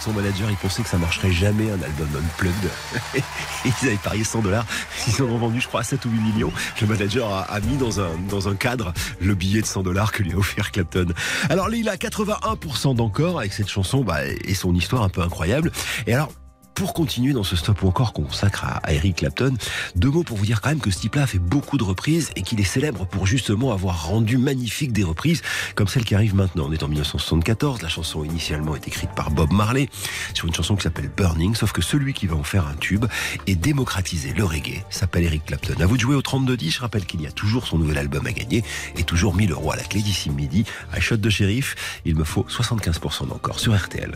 Son 0.06 0.14
manager, 0.14 0.52
il 0.52 0.58
pensait 0.58 0.84
que 0.84 0.90
ça 0.90 1.00
marcherait 1.00 1.32
jamais 1.32 1.72
un 1.72 1.82
album 1.82 2.08
unplugged. 2.16 2.70
Ils 3.66 3.88
avaient 3.88 3.98
parié 3.98 4.24
100 4.24 4.44
dollars. 4.44 4.66
Ils 5.08 5.24
ont 5.24 5.38
vendu, 5.38 5.60
je 5.60 5.68
crois, 5.68 5.84
7 5.84 6.06
ou 6.06 6.10
8 6.12 6.20
millions. 6.20 6.52
Le 6.80 6.86
manager 6.86 7.28
a, 7.32 7.60
mis 7.62 7.76
dans 7.78 8.48
un, 8.48 8.56
cadre 8.56 8.94
le 9.20 9.34
billet 9.34 9.62
de 9.62 9.66
100 9.66 9.82
dollars 9.82 10.12
que 10.12 10.22
lui 10.22 10.34
a 10.34 10.38
offert 10.38 10.72
Clapton. 10.72 11.08
Alors, 11.50 11.74
il 11.74 11.90
a 11.90 11.96
81% 11.96 12.96
d'encore 12.96 13.40
avec 13.40 13.52
cette 13.52 13.68
chanson 13.68 14.04
bah, 14.04 14.24
et 14.26 14.54
son 14.54 14.76
histoire 14.76 15.02
un 15.02 15.10
peu 15.10 15.22
incroyable. 15.22 15.72
Et 16.06 16.14
alors, 16.14 16.30
pour 16.76 16.94
continuer 16.94 17.34
dans 17.34 17.44
ce 17.44 17.56
stop 17.56 17.82
ou 17.82 17.88
encore 17.88 18.14
qu'on 18.14 18.24
consacre 18.24 18.66
à, 18.66 18.94
Eric 18.94 19.18
Clapton, 19.18 19.56
deux 19.96 20.10
mots 20.10 20.24
pour 20.24 20.38
vous 20.38 20.46
dire 20.46 20.62
quand 20.62 20.70
même 20.70 20.80
que 20.80 20.92
ce 20.92 21.00
type-là 21.00 21.26
fait 21.26 21.40
beaucoup 21.40 21.78
de 21.78 21.84
reprises 21.84 22.32
et 22.36 22.42
qu'il 22.42 22.60
est 22.60 22.66
célèbre 22.66 23.08
pour 23.08 23.26
justement 23.26 23.72
avoir 23.72 24.08
rendu 24.08 24.38
magnifique 24.38 24.92
des 24.92 25.04
reprises 25.04 25.42
comme 25.76 25.88
celle 25.88 26.04
qui 26.04 26.14
arrive 26.14 26.36
maintenant. 26.36 26.66
On 26.68 26.74
est 26.74 26.84
en 26.84 26.88
1974, 26.88 27.82
la 27.82 27.88
chanson 27.88 28.24
initialement 28.24 28.76
est 28.76 28.88
écrite 28.88 29.10
par 29.16 29.32
Bob 29.32 29.54
Marley 29.54 29.90
sur 30.34 30.48
une 30.48 30.54
chanson 30.54 30.76
qui 30.76 30.84
s'appelle 30.84 31.10
Burning, 31.16 31.56
sauf 31.56 31.72
que 31.72 31.82
celui 31.82 32.14
qui 32.14 32.28
va 32.28 32.36
en 32.36 32.44
faire 32.44 32.68
un 32.68 32.76
tube 32.76 33.06
et 33.48 33.56
démocratiser 33.56 34.34
le 34.34 34.44
reggae 34.44 34.84
s'appelle 34.90 35.24
Eric 35.24 35.46
Clapton. 35.46 35.76
À 35.80 35.86
vous 35.86 35.96
de 35.96 36.02
jouer 36.02 36.16
au 36.16 36.22
32-10, 36.22 36.76
je 36.76 36.80
rappelle 36.82 37.06
qu'il 37.06 37.22
y 37.22 37.28
a 37.28 37.32
toujours 37.32 37.68
son 37.68 37.78
nouvel 37.78 37.98
album 37.98 38.28
à 38.28 38.34
gagner 38.34 38.64
et 38.98 39.04
toujours 39.04 39.34
1000 39.34 39.52
euros 39.52 39.72
à 39.72 39.78
la 39.78 39.84
clé 39.84 40.02
d'ici 40.02 40.30
midi. 40.30 40.66
À 40.92 41.00
shot 41.00 41.18
de 41.18 41.30
shérif, 41.30 42.02
il 42.04 42.16
me 42.16 42.26
faut 42.26 42.46
75% 42.50 43.30
d'encore 43.30 43.60
sur 43.60 43.76
RTL. 43.76 44.14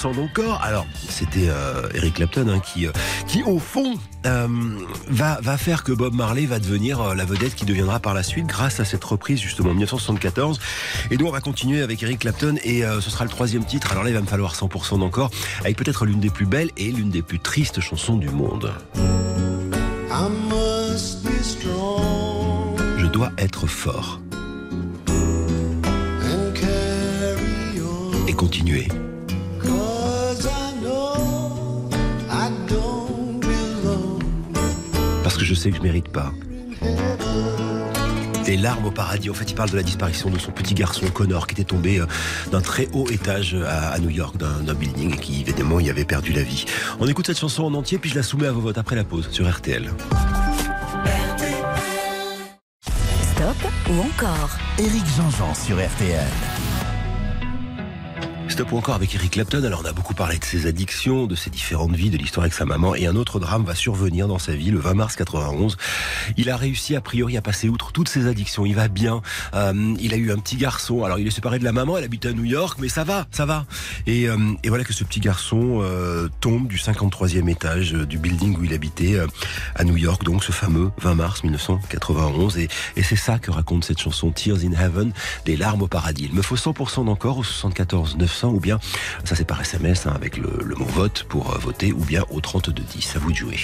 96% 0.00 0.14
d'encore. 0.14 0.60
Alors, 0.62 0.86
c'était 1.08 1.48
euh, 1.48 1.88
Eric 1.94 2.14
Clapton 2.14 2.48
hein, 2.48 2.60
qui, 2.60 2.86
euh, 2.86 2.92
qui, 3.26 3.42
au 3.42 3.58
fond, 3.58 3.98
euh, 4.26 4.48
va, 5.08 5.38
va 5.42 5.56
faire 5.56 5.84
que 5.84 5.92
Bob 5.92 6.14
Marley 6.14 6.46
va 6.46 6.58
devenir 6.58 7.14
la 7.14 7.24
vedette 7.24 7.54
qui 7.54 7.64
deviendra 7.64 8.00
par 8.00 8.14
la 8.14 8.22
suite 8.22 8.46
grâce 8.46 8.80
à 8.80 8.84
cette 8.84 9.04
reprise 9.04 9.40
justement 9.40 9.70
en 9.70 9.74
1974. 9.74 10.60
Et 11.10 11.16
nous, 11.16 11.26
on 11.26 11.30
va 11.30 11.40
continuer 11.40 11.82
avec 11.82 12.02
Eric 12.02 12.20
Clapton 12.20 12.56
et 12.64 12.82
ce 12.82 13.10
sera 13.10 13.24
le 13.24 13.30
troisième 13.30 13.64
titre. 13.64 13.92
Alors 13.92 14.04
là, 14.04 14.10
il 14.10 14.14
va 14.14 14.20
me 14.20 14.26
falloir 14.26 14.54
100% 14.54 14.98
d'encore 14.98 15.30
avec 15.60 15.76
peut-être 15.76 16.04
l'une 16.04 16.20
des 16.20 16.30
plus 16.30 16.46
belles 16.46 16.70
et 16.76 16.90
l'une 16.90 17.10
des 17.10 17.22
plus 17.22 17.40
tristes 17.40 17.80
chansons 17.80 18.16
du 18.16 18.28
monde. 18.28 18.72
I 20.10 20.28
must 20.48 21.24
be 21.24 21.42
strong. 21.42 22.78
Je 22.98 23.06
dois 23.06 23.30
être 23.38 23.66
fort. 23.66 24.20
Et 28.28 28.32
continuer. 28.32 28.88
Parce 35.22 35.36
que 35.36 35.44
je 35.44 35.54
sais 35.54 35.70
que 35.70 35.76
je 35.76 35.82
mérite 35.82 36.08
pas. 36.08 36.32
Des 38.44 38.56
larmes 38.56 38.86
au 38.86 38.90
paradis. 38.90 39.30
En 39.30 39.34
fait, 39.34 39.50
il 39.50 39.54
parle 39.54 39.70
de 39.70 39.76
la 39.76 39.82
disparition 39.82 40.30
de 40.30 40.38
son 40.38 40.50
petit 40.50 40.74
garçon 40.74 41.06
Connor 41.08 41.46
qui 41.46 41.54
était 41.54 41.64
tombé 41.64 42.00
euh, 42.00 42.06
d'un 42.50 42.60
très 42.60 42.88
haut 42.92 43.08
étage 43.10 43.54
à, 43.54 43.98
New 43.98 44.10
York, 44.10 44.36
d'un 44.36 44.60
d'un 44.60 44.74
building 44.74 45.14
et 45.14 45.18
qui 45.18 45.40
évidemment 45.42 45.78
y 45.78 45.90
avait 45.90 46.04
perdu 46.04 46.32
la 46.32 46.42
vie. 46.42 46.64
On 46.98 47.06
écoute 47.06 47.26
cette 47.26 47.38
chanson 47.38 47.64
en 47.64 47.74
entier 47.74 47.98
puis 47.98 48.10
je 48.10 48.16
la 48.16 48.22
soumets 48.22 48.46
à 48.46 48.52
vos 48.52 48.60
votes 48.60 48.78
après 48.78 48.96
la 48.96 49.04
pause 49.04 49.28
sur 49.30 49.48
RTL. 49.48 49.90
Stop 53.22 53.72
ou 53.90 54.00
encore? 54.00 54.50
Éric 54.78 55.04
Jean-Jean 55.16 55.54
sur 55.54 55.76
RTL. 55.76 56.59
Stop 58.60 58.72
ou 58.72 58.76
encore 58.76 58.94
avec 58.94 59.14
Eric 59.14 59.30
Clapton. 59.30 59.64
Alors 59.64 59.80
on 59.82 59.88
a 59.88 59.92
beaucoup 59.94 60.12
parlé 60.12 60.36
de 60.36 60.44
ses 60.44 60.66
addictions, 60.66 61.26
de 61.26 61.34
ses 61.34 61.48
différentes 61.48 61.94
vies, 61.94 62.10
de 62.10 62.18
l'histoire 62.18 62.44
avec 62.44 62.52
sa 62.52 62.66
maman. 62.66 62.94
Et 62.94 63.06
un 63.06 63.16
autre 63.16 63.40
drame 63.40 63.64
va 63.64 63.74
survenir 63.74 64.28
dans 64.28 64.38
sa 64.38 64.52
vie 64.52 64.70
le 64.70 64.78
20 64.78 64.92
mars 64.92 65.16
91. 65.16 65.78
Il 66.36 66.50
a 66.50 66.58
réussi 66.58 66.94
a 66.94 67.00
priori 67.00 67.38
à 67.38 67.40
passer 67.40 67.70
outre 67.70 67.90
toutes 67.90 68.10
ses 68.10 68.26
addictions. 68.26 68.66
Il 68.66 68.74
va 68.74 68.88
bien. 68.88 69.22
Euh, 69.54 69.94
il 69.98 70.12
a 70.12 70.18
eu 70.18 70.30
un 70.30 70.36
petit 70.36 70.56
garçon. 70.56 71.04
Alors 71.04 71.18
il 71.18 71.26
est 71.26 71.30
séparé 71.30 71.58
de 71.58 71.64
la 71.64 71.72
maman. 71.72 71.96
Elle 71.96 72.04
habite 72.04 72.26
à 72.26 72.34
New 72.34 72.44
York, 72.44 72.78
mais 72.82 72.90
ça 72.90 73.02
va, 73.02 73.26
ça 73.30 73.46
va. 73.46 73.64
Et, 74.06 74.28
euh, 74.28 74.36
voilà 74.66 74.84
que 74.84 74.92
ce 74.92 75.04
petit 75.04 75.20
garçon 75.20 75.80
euh, 75.80 76.28
tombe 76.42 76.68
du 76.68 76.76
53e 76.76 77.48
étage 77.48 77.92
du 77.92 78.18
building 78.18 78.58
où 78.58 78.64
il 78.64 78.74
habitait 78.74 79.18
à 79.74 79.84
New 79.84 79.96
York. 79.96 80.22
Donc 80.22 80.44
ce 80.44 80.52
fameux 80.52 80.90
20 81.00 81.14
mars 81.14 81.42
1991. 81.44 82.58
Et, 82.58 82.68
et 82.96 83.02
c'est 83.02 83.16
ça 83.16 83.38
que 83.38 83.50
raconte 83.50 83.84
cette 83.84 84.00
chanson 84.00 84.30
Tears 84.32 84.58
in 84.58 84.72
Heaven, 84.72 85.12
des 85.46 85.56
larmes 85.56 85.80
au 85.80 85.88
paradis. 85.88 86.26
Il 86.30 86.34
me 86.34 86.42
faut 86.42 86.56
100% 86.56 87.06
d'encore 87.06 87.38
au 87.38 87.42
74 87.42 88.18
900 88.18 88.49
ou 88.50 88.60
bien 88.60 88.78
ça 89.24 89.36
c'est 89.36 89.44
par 89.44 89.60
SMS 89.60 90.06
hein, 90.06 90.12
avec 90.14 90.36
le, 90.36 90.50
le 90.64 90.74
mot 90.76 90.86
vote 90.86 91.24
pour 91.28 91.54
euh, 91.54 91.58
voter 91.58 91.92
ou 91.92 92.04
bien 92.04 92.24
au 92.30 92.40
32 92.40 92.82
10. 92.82 93.16
À 93.16 93.18
vous 93.18 93.30
de 93.30 93.36
jouer. 93.36 93.58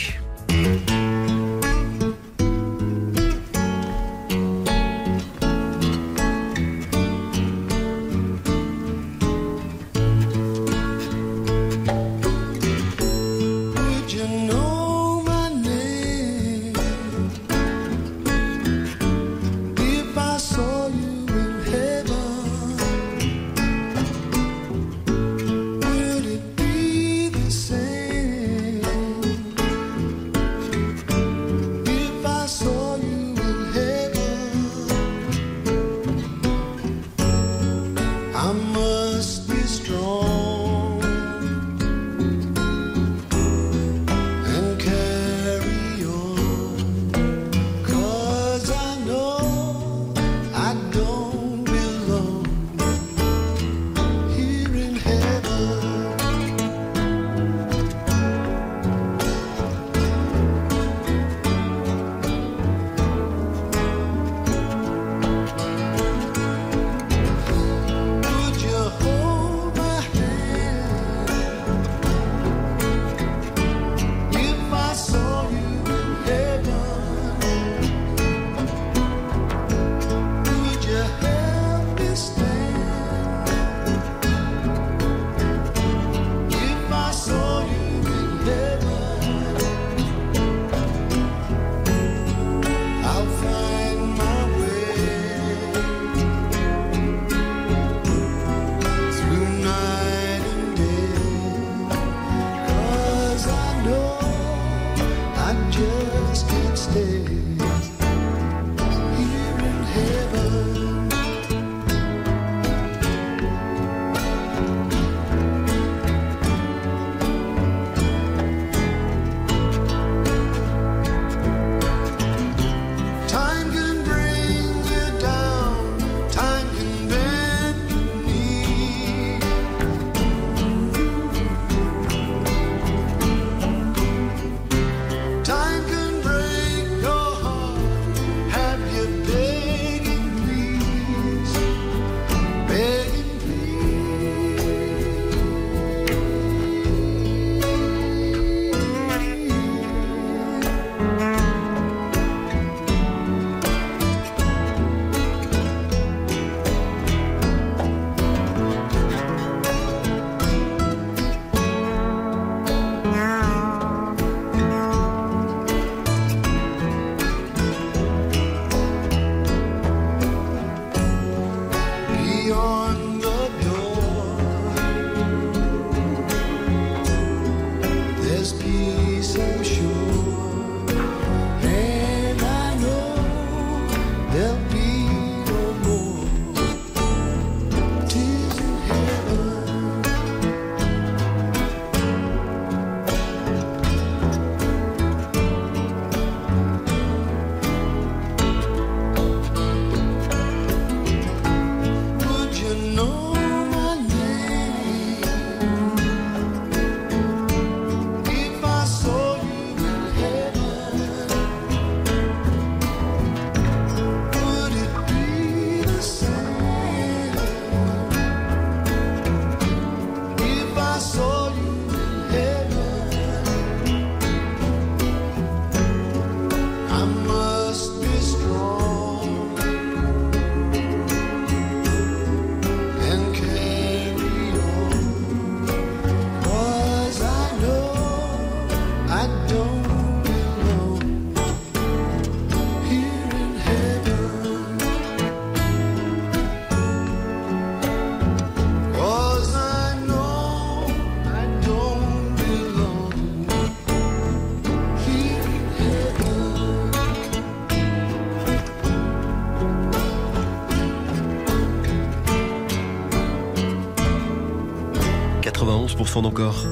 Fond 266.16 266.24
encore 266.24 266.64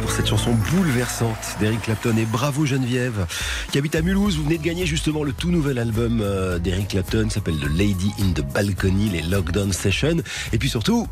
pour 0.00 0.10
cette 0.10 0.26
chanson 0.26 0.52
bouleversante 0.72 1.58
d'Eric 1.60 1.82
Clapton 1.82 2.16
et 2.16 2.24
bravo 2.24 2.64
Geneviève 2.64 3.26
qui 3.70 3.76
habite 3.76 3.94
à 3.94 4.00
Mulhouse. 4.00 4.38
Vous 4.38 4.44
venez 4.44 4.56
de 4.56 4.62
gagner 4.62 4.86
justement 4.86 5.22
le 5.22 5.34
tout 5.34 5.50
nouvel 5.50 5.78
album 5.78 6.20
euh, 6.22 6.58
d'Eric 6.58 6.88
Clapton 6.88 7.28
s'appelle 7.28 7.58
The 7.58 7.68
Lady 7.76 8.10
in 8.22 8.32
the 8.32 8.40
Balcony, 8.40 9.10
les 9.10 9.20
Lockdown 9.20 9.70
Sessions. 9.70 10.22
Et 10.54 10.58
puis 10.58 10.70
surtout, 10.70 11.06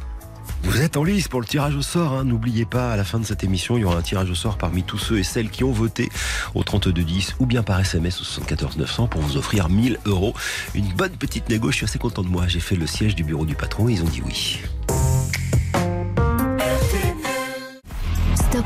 vous 0.63 0.81
êtes 0.81 0.97
en 0.97 1.05
lice 1.05 1.29
pour 1.29 1.43
le 1.43 1.47
tirage 1.47 1.77
au 1.77 1.83
sort. 1.83 2.15
hein. 2.15 2.25
N'oubliez 2.25 2.65
pas, 2.65 2.91
à 2.91 2.97
la 2.97 3.05
fin 3.05 3.19
de 3.19 3.27
cette 3.27 3.45
émission, 3.45 3.77
il 3.77 3.83
y 3.83 3.85
aura 3.85 3.99
un 3.99 4.03
tirage 4.03 4.31
au 4.31 4.35
sort 4.35 4.57
parmi 4.57 4.83
tous 4.83 4.99
ceux 4.99 5.19
et 5.19 5.23
celles 5.23 5.51
qui 5.51 5.63
ont 5.63 5.73
voté 5.73 6.09
au 6.55 6.63
3210 6.65 7.37
ou 7.39 7.45
bien 7.45 7.63
par 7.63 7.79
SMS 7.81 8.19
au 8.23 8.25
74 8.25 8.79
900 8.79 9.09
pour 9.09 9.21
vous 9.21 9.37
offrir 9.37 9.69
1000 9.69 9.99
euros. 10.07 10.33
Une 10.75 10.91
bonne 10.95 11.13
petite 11.19 11.51
négo. 11.51 11.71
Je 11.71 11.77
suis 11.77 11.85
assez 11.85 11.99
content 11.99 12.23
de 12.23 12.29
moi. 12.29 12.45
J'ai 12.49 12.61
fait 12.61 12.77
le 12.77 12.87
siège 12.87 13.15
du 13.15 13.25
bureau 13.25 13.45
du 13.45 13.55
patron 13.57 13.91
et 13.91 13.93
ils 13.93 14.03
ont 14.03 14.09
dit 14.09 14.23
oui. 14.25 14.61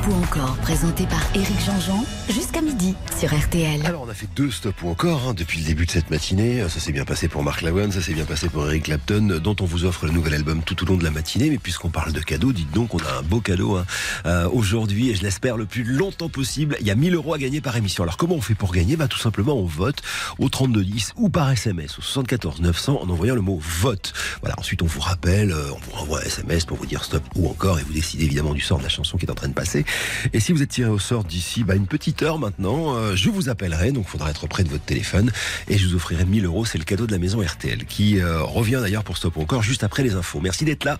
Ou 0.08 0.14
encore, 0.14 0.56
présenté 0.58 1.06
par 1.06 1.20
Éric 1.34 1.60
Jean-Jean, 1.60 2.04
jusqu'à 2.28 2.60
sur 3.18 3.36
RTL. 3.36 3.84
Alors 3.84 4.02
on 4.06 4.08
a 4.08 4.14
fait 4.14 4.28
deux 4.36 4.50
stops 4.50 4.82
ou 4.82 4.88
encore 4.88 5.28
hein, 5.28 5.34
depuis 5.34 5.58
le 5.58 5.64
début 5.64 5.86
de 5.86 5.90
cette 5.90 6.10
matinée. 6.10 6.62
Ça 6.68 6.78
s'est 6.78 6.92
bien 6.92 7.04
passé 7.04 7.26
pour 7.26 7.42
Mark 7.42 7.62
Lawan, 7.62 7.90
ça 7.90 8.00
s'est 8.00 8.12
bien 8.12 8.24
passé 8.24 8.48
pour 8.48 8.66
Eric 8.66 8.84
Clapton, 8.84 9.40
dont 9.42 9.56
on 9.60 9.64
vous 9.64 9.84
offre 9.84 10.06
le 10.06 10.12
nouvel 10.12 10.34
album 10.34 10.62
tout 10.62 10.80
au 10.84 10.86
long 10.86 10.96
de 10.96 11.02
la 11.02 11.10
matinée. 11.10 11.50
Mais 11.50 11.58
puisqu'on 11.58 11.88
parle 11.88 12.12
de 12.12 12.20
cadeaux, 12.20 12.52
dites 12.52 12.70
donc 12.70 12.94
on 12.94 12.98
a 12.98 13.18
un 13.18 13.22
beau 13.22 13.40
cadeau 13.40 13.76
hein, 13.76 13.84
euh, 14.26 14.48
aujourd'hui 14.50 15.10
et 15.10 15.14
je 15.14 15.22
l'espère 15.22 15.56
le 15.56 15.66
plus 15.66 15.82
longtemps 15.82 16.28
possible. 16.28 16.76
Il 16.80 16.86
y 16.86 16.90
a 16.90 16.94
1000 16.94 17.14
euros 17.14 17.34
à 17.34 17.38
gagner 17.38 17.60
par 17.60 17.76
émission. 17.76 18.04
Alors 18.04 18.16
comment 18.16 18.36
on 18.36 18.40
fait 18.40 18.54
pour 18.54 18.72
gagner? 18.72 18.96
Bah, 18.96 19.08
Tout 19.08 19.18
simplement 19.18 19.54
on 19.54 19.66
vote 19.66 20.02
au 20.38 20.48
3210 20.48 21.14
ou 21.16 21.30
par 21.30 21.50
SMS 21.50 21.98
au 21.98 22.02
74 22.02 22.60
900 22.60 23.00
en 23.02 23.10
envoyant 23.10 23.34
le 23.34 23.40
mot 23.40 23.58
vote. 23.60 24.12
Voilà. 24.40 24.54
Ensuite 24.58 24.82
on 24.82 24.86
vous 24.86 25.00
rappelle, 25.00 25.50
euh, 25.50 25.72
on 25.72 25.78
vous 25.78 25.96
renvoie 25.96 26.20
un 26.20 26.24
SMS 26.24 26.64
pour 26.64 26.76
vous 26.76 26.86
dire 26.86 27.02
stop 27.02 27.24
ou 27.34 27.48
encore 27.48 27.80
et 27.80 27.82
vous 27.82 27.92
décidez 27.92 28.24
évidemment 28.24 28.54
du 28.54 28.60
sort 28.60 28.78
de 28.78 28.84
la 28.84 28.88
chanson 28.88 29.16
qui 29.16 29.26
est 29.26 29.30
en 29.30 29.34
train 29.34 29.48
de 29.48 29.54
passer. 29.54 29.84
Et 30.32 30.38
si 30.38 30.52
vous 30.52 30.62
êtes 30.62 30.70
tiré 30.70 30.90
au 30.90 30.98
sort 31.00 31.24
d'ici 31.24 31.64
bah, 31.64 31.74
une 31.74 31.86
petite 31.86 32.22
heure 32.22 32.38
maintenant, 32.38 32.67
euh, 32.68 33.16
je 33.16 33.30
vous 33.30 33.48
appellerai, 33.48 33.92
donc 33.92 34.04
il 34.06 34.10
faudra 34.10 34.30
être 34.30 34.46
près 34.46 34.64
de 34.64 34.68
votre 34.68 34.84
téléphone, 34.84 35.30
et 35.68 35.78
je 35.78 35.88
vous 35.88 35.94
offrirai 35.96 36.24
1000 36.24 36.44
euros, 36.44 36.64
c'est 36.64 36.78
le 36.78 36.84
cadeau 36.84 37.06
de 37.06 37.12
la 37.12 37.18
maison 37.18 37.40
RTL, 37.40 37.84
qui 37.86 38.20
euh, 38.20 38.42
revient 38.42 38.78
d'ailleurs 38.80 39.04
pour 39.04 39.16
Stop 39.16 39.36
ou 39.36 39.42
encore 39.42 39.62
juste 39.62 39.84
après 39.84 40.02
les 40.02 40.14
infos. 40.14 40.40
Merci 40.40 40.64
d'être 40.64 40.84
là, 40.84 40.98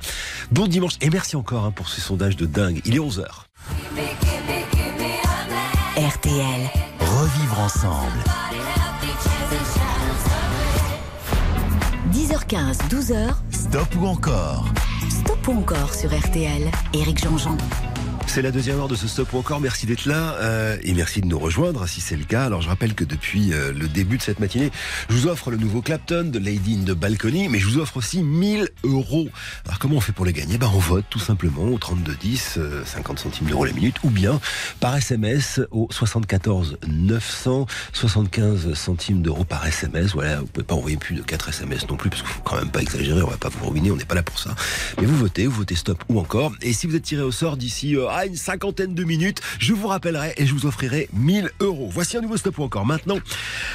bon 0.50 0.66
dimanche, 0.66 0.94
et 1.00 1.10
merci 1.10 1.36
encore 1.36 1.64
hein, 1.64 1.70
pour 1.70 1.88
ce 1.88 2.00
sondage 2.00 2.36
de 2.36 2.46
dingue, 2.46 2.80
il 2.84 2.94
est 2.94 3.00
11h. 3.00 3.24
RTL. 5.96 6.70
Revivre 7.00 7.58
ensemble. 7.58 8.22
10h15, 12.12 12.88
12h. 12.88 13.34
Stop 13.50 13.88
ou 14.00 14.06
encore 14.06 14.66
Stop 15.10 15.48
ou 15.48 15.58
encore 15.58 15.94
sur 15.94 16.16
RTL. 16.16 16.70
Éric 16.94 17.22
Jean-Jean. 17.22 17.56
C'est 18.28 18.42
la 18.42 18.50
deuxième 18.50 18.78
heure 18.78 18.88
de 18.88 18.94
ce 18.94 19.08
stop 19.08 19.32
ou 19.32 19.38
encore. 19.38 19.58
Merci 19.58 19.86
d'être 19.86 20.04
là 20.04 20.34
euh, 20.34 20.76
et 20.82 20.92
merci 20.92 21.22
de 21.22 21.26
nous 21.26 21.38
rejoindre 21.38 21.88
si 21.88 22.02
c'est 22.02 22.14
le 22.14 22.24
cas. 22.24 22.44
Alors 22.44 22.60
je 22.60 22.68
rappelle 22.68 22.94
que 22.94 23.02
depuis 23.02 23.52
euh, 23.52 23.72
le 23.72 23.88
début 23.88 24.18
de 24.18 24.22
cette 24.22 24.38
matinée, 24.38 24.70
je 25.08 25.14
vous 25.14 25.26
offre 25.28 25.50
le 25.50 25.56
nouveau 25.56 25.80
Clapton 25.80 26.24
de 26.30 26.38
Lady 26.38 26.78
in 26.78 26.84
the 26.84 26.96
Balcony, 26.96 27.48
mais 27.48 27.58
je 27.58 27.66
vous 27.66 27.78
offre 27.78 27.96
aussi 27.96 28.22
1000 28.22 28.68
euros. 28.84 29.28
Alors 29.64 29.78
comment 29.78 29.96
on 29.96 30.00
fait 30.00 30.12
pour 30.12 30.26
les 30.26 30.34
gagner? 30.34 30.58
Ben 30.58 30.70
on 30.72 30.78
vote 30.78 31.06
tout 31.08 31.18
simplement 31.18 31.64
au 31.64 31.78
3210, 31.78 32.54
euh, 32.58 32.84
50 32.84 33.18
centimes 33.18 33.46
d'euros 33.48 33.64
la 33.64 33.72
minute, 33.72 33.96
ou 34.04 34.10
bien 34.10 34.38
par 34.78 34.94
SMS 34.94 35.60
au 35.70 35.88
74 35.90 36.78
900, 36.86 37.66
75 37.94 38.74
centimes 38.74 39.22
d'euros 39.22 39.44
par 39.44 39.66
SMS. 39.66 40.12
Voilà, 40.12 40.40
vous 40.40 40.46
pouvez 40.46 40.66
pas 40.66 40.74
envoyer 40.74 40.98
plus 40.98 41.16
de 41.16 41.22
4 41.22 41.48
SMS 41.48 41.88
non 41.88 41.96
plus, 41.96 42.10
parce 42.10 42.22
qu'il 42.22 42.30
faut 42.30 42.42
quand 42.42 42.56
même 42.56 42.70
pas 42.70 42.82
exagérer, 42.82 43.22
on 43.22 43.30
va 43.30 43.38
pas 43.38 43.48
vous 43.48 43.70
ruiner, 43.70 43.90
on 43.90 43.96
n'est 43.96 44.04
pas 44.04 44.14
là 44.14 44.22
pour 44.22 44.38
ça. 44.38 44.54
Mais 45.00 45.06
vous 45.06 45.16
votez, 45.16 45.46
vous 45.46 45.56
votez 45.56 45.74
stop 45.74 46.04
ou 46.10 46.20
encore. 46.20 46.52
Et 46.60 46.74
si 46.74 46.86
vous 46.86 46.94
êtes 46.94 47.04
tiré 47.04 47.22
au 47.22 47.32
sort 47.32 47.56
d'ici 47.56 47.96
euh, 47.96 48.17
une 48.26 48.36
cinquantaine 48.36 48.94
de 48.94 49.04
minutes, 49.04 49.40
je 49.58 49.72
vous 49.72 49.88
rappellerai 49.88 50.34
et 50.36 50.46
je 50.46 50.54
vous 50.54 50.66
offrirai 50.66 51.08
1000 51.12 51.50
euros. 51.60 51.90
Voici 51.92 52.16
un 52.16 52.20
nouveau 52.20 52.36
stop 52.36 52.58
encore 52.58 52.86
maintenant 52.86 53.18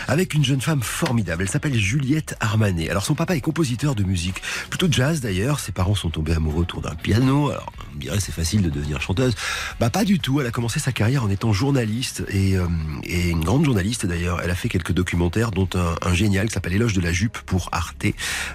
avec 0.07 0.33
une 0.33 0.43
jeune 0.43 0.61
femme 0.61 0.81
formidable. 0.81 1.43
Elle 1.43 1.49
s'appelle 1.49 1.75
Juliette 1.75 2.35
Armanet. 2.39 2.89
Alors 2.89 3.05
son 3.05 3.15
papa 3.15 3.35
est 3.35 3.41
compositeur 3.41 3.95
de 3.95 4.03
musique, 4.03 4.41
plutôt 4.69 4.87
jazz 4.89 5.21
d'ailleurs. 5.21 5.59
Ses 5.59 5.71
parents 5.71 5.95
sont 5.95 6.09
tombés 6.09 6.33
amoureux 6.33 6.61
autour 6.61 6.81
d'un 6.81 6.95
piano. 6.95 7.49
Alors 7.49 7.71
on 7.93 7.99
dirait 7.99 8.19
c'est 8.19 8.31
facile 8.31 8.61
de 8.61 8.69
devenir 8.69 9.01
chanteuse. 9.01 9.35
Bah 9.79 9.89
pas 9.89 10.05
du 10.05 10.19
tout. 10.19 10.41
Elle 10.41 10.47
a 10.47 10.51
commencé 10.51 10.79
sa 10.79 10.91
carrière 10.91 11.23
en 11.23 11.29
étant 11.29 11.53
journaliste 11.53 12.23
et, 12.29 12.57
euh, 12.57 12.67
une 13.05 13.43
grande 13.43 13.65
journaliste 13.65 14.05
d'ailleurs. 14.05 14.41
Elle 14.43 14.51
a 14.51 14.55
fait 14.55 14.69
quelques 14.69 14.93
documentaires 14.93 15.51
dont 15.51 15.69
un, 15.75 16.13
génial 16.13 16.47
qui 16.47 16.53
s'appelle 16.53 16.73
Éloge 16.73 16.93
de 16.93 17.01
la 17.01 17.11
jupe 17.11 17.37
pour 17.39 17.69
Arte 17.71 18.05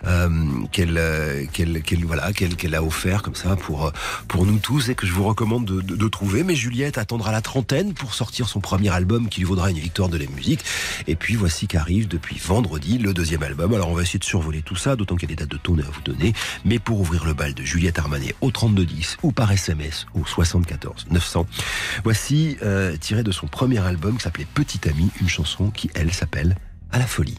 euh, 0.06 0.28
qu'elle 0.72 0.96
euh, 0.96 1.44
qu'elle 1.52 1.82
qu'elle 1.82 2.04
voilà 2.04 2.32
qu'elle 2.32 2.56
qu'elle 2.56 2.74
a 2.74 2.82
offert 2.82 3.22
comme 3.22 3.34
ça 3.34 3.56
pour 3.56 3.92
pour 4.28 4.46
nous 4.46 4.58
tous 4.58 4.88
et 4.90 4.94
que 4.94 5.06
je 5.06 5.12
vous 5.12 5.24
recommande 5.24 5.64
de, 5.64 5.77
de, 5.82 6.08
trouver. 6.08 6.42
Mais 6.42 6.54
Juliette 6.54 6.98
attendra 6.98 7.32
la 7.32 7.40
trentaine 7.40 7.94
pour 7.94 8.14
sortir 8.14 8.48
son 8.48 8.60
premier 8.60 8.90
album 8.90 9.28
qui 9.28 9.40
lui 9.40 9.46
vaudra 9.46 9.70
une 9.70 9.78
victoire 9.78 10.08
de 10.08 10.16
la 10.16 10.26
musique. 10.26 10.64
Et 11.06 11.16
puis 11.16 11.34
voici 11.34 11.66
qu'arrive 11.66 12.08
depuis 12.08 12.38
vendredi 12.38 12.98
le 12.98 13.14
deuxième 13.14 13.42
album. 13.42 13.74
Alors 13.74 13.88
on 13.90 13.94
va 13.94 14.02
essayer 14.02 14.18
de 14.18 14.24
survoler 14.24 14.62
tout 14.62 14.76
ça, 14.76 14.96
d'autant 14.96 15.16
qu'il 15.16 15.28
y 15.28 15.32
a 15.32 15.36
des 15.36 15.42
dates 15.42 15.50
de 15.50 15.56
tournée 15.56 15.82
à 15.82 15.90
vous 15.90 16.02
donner. 16.02 16.32
Mais 16.64 16.78
pour 16.78 17.00
ouvrir 17.00 17.24
le 17.24 17.34
bal 17.34 17.54
de 17.54 17.62
Juliette 17.62 17.98
Armanet 17.98 18.34
au 18.40 18.50
3210 18.50 19.18
ou 19.22 19.32
par 19.32 19.50
SMS 19.52 20.06
au 20.14 20.24
74 20.24 21.06
900, 21.10 21.46
voici 22.04 22.56
euh, 22.62 22.96
tiré 22.96 23.22
de 23.22 23.32
son 23.32 23.46
premier 23.46 23.78
album 23.78 24.16
qui 24.16 24.22
s'appelait 24.22 24.46
Petit 24.54 24.80
Ami, 24.88 25.10
une 25.20 25.28
chanson 25.28 25.70
qui 25.70 25.90
elle 25.94 26.12
s'appelle 26.12 26.56
À 26.90 26.98
la 26.98 27.06
folie. 27.06 27.38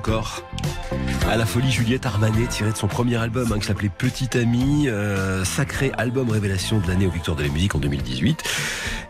90% 0.00 0.02
d'encore. 0.02 0.39
À 1.30 1.36
la 1.36 1.46
folie 1.46 1.70
Juliette 1.70 2.06
Armanet, 2.06 2.48
tirée 2.48 2.72
de 2.72 2.76
son 2.76 2.88
premier 2.88 3.14
album 3.14 3.52
hein, 3.52 3.60
qui 3.60 3.66
s'appelait 3.68 3.88
Petit 3.88 4.36
Ami, 4.36 4.88
euh, 4.88 5.44
sacré 5.44 5.92
album 5.96 6.28
révélation 6.28 6.80
de 6.80 6.88
l'année 6.88 7.06
aux 7.06 7.10
Victoires 7.10 7.36
de 7.36 7.44
la 7.44 7.48
musique 7.48 7.76
en 7.76 7.78
2018, 7.78 8.42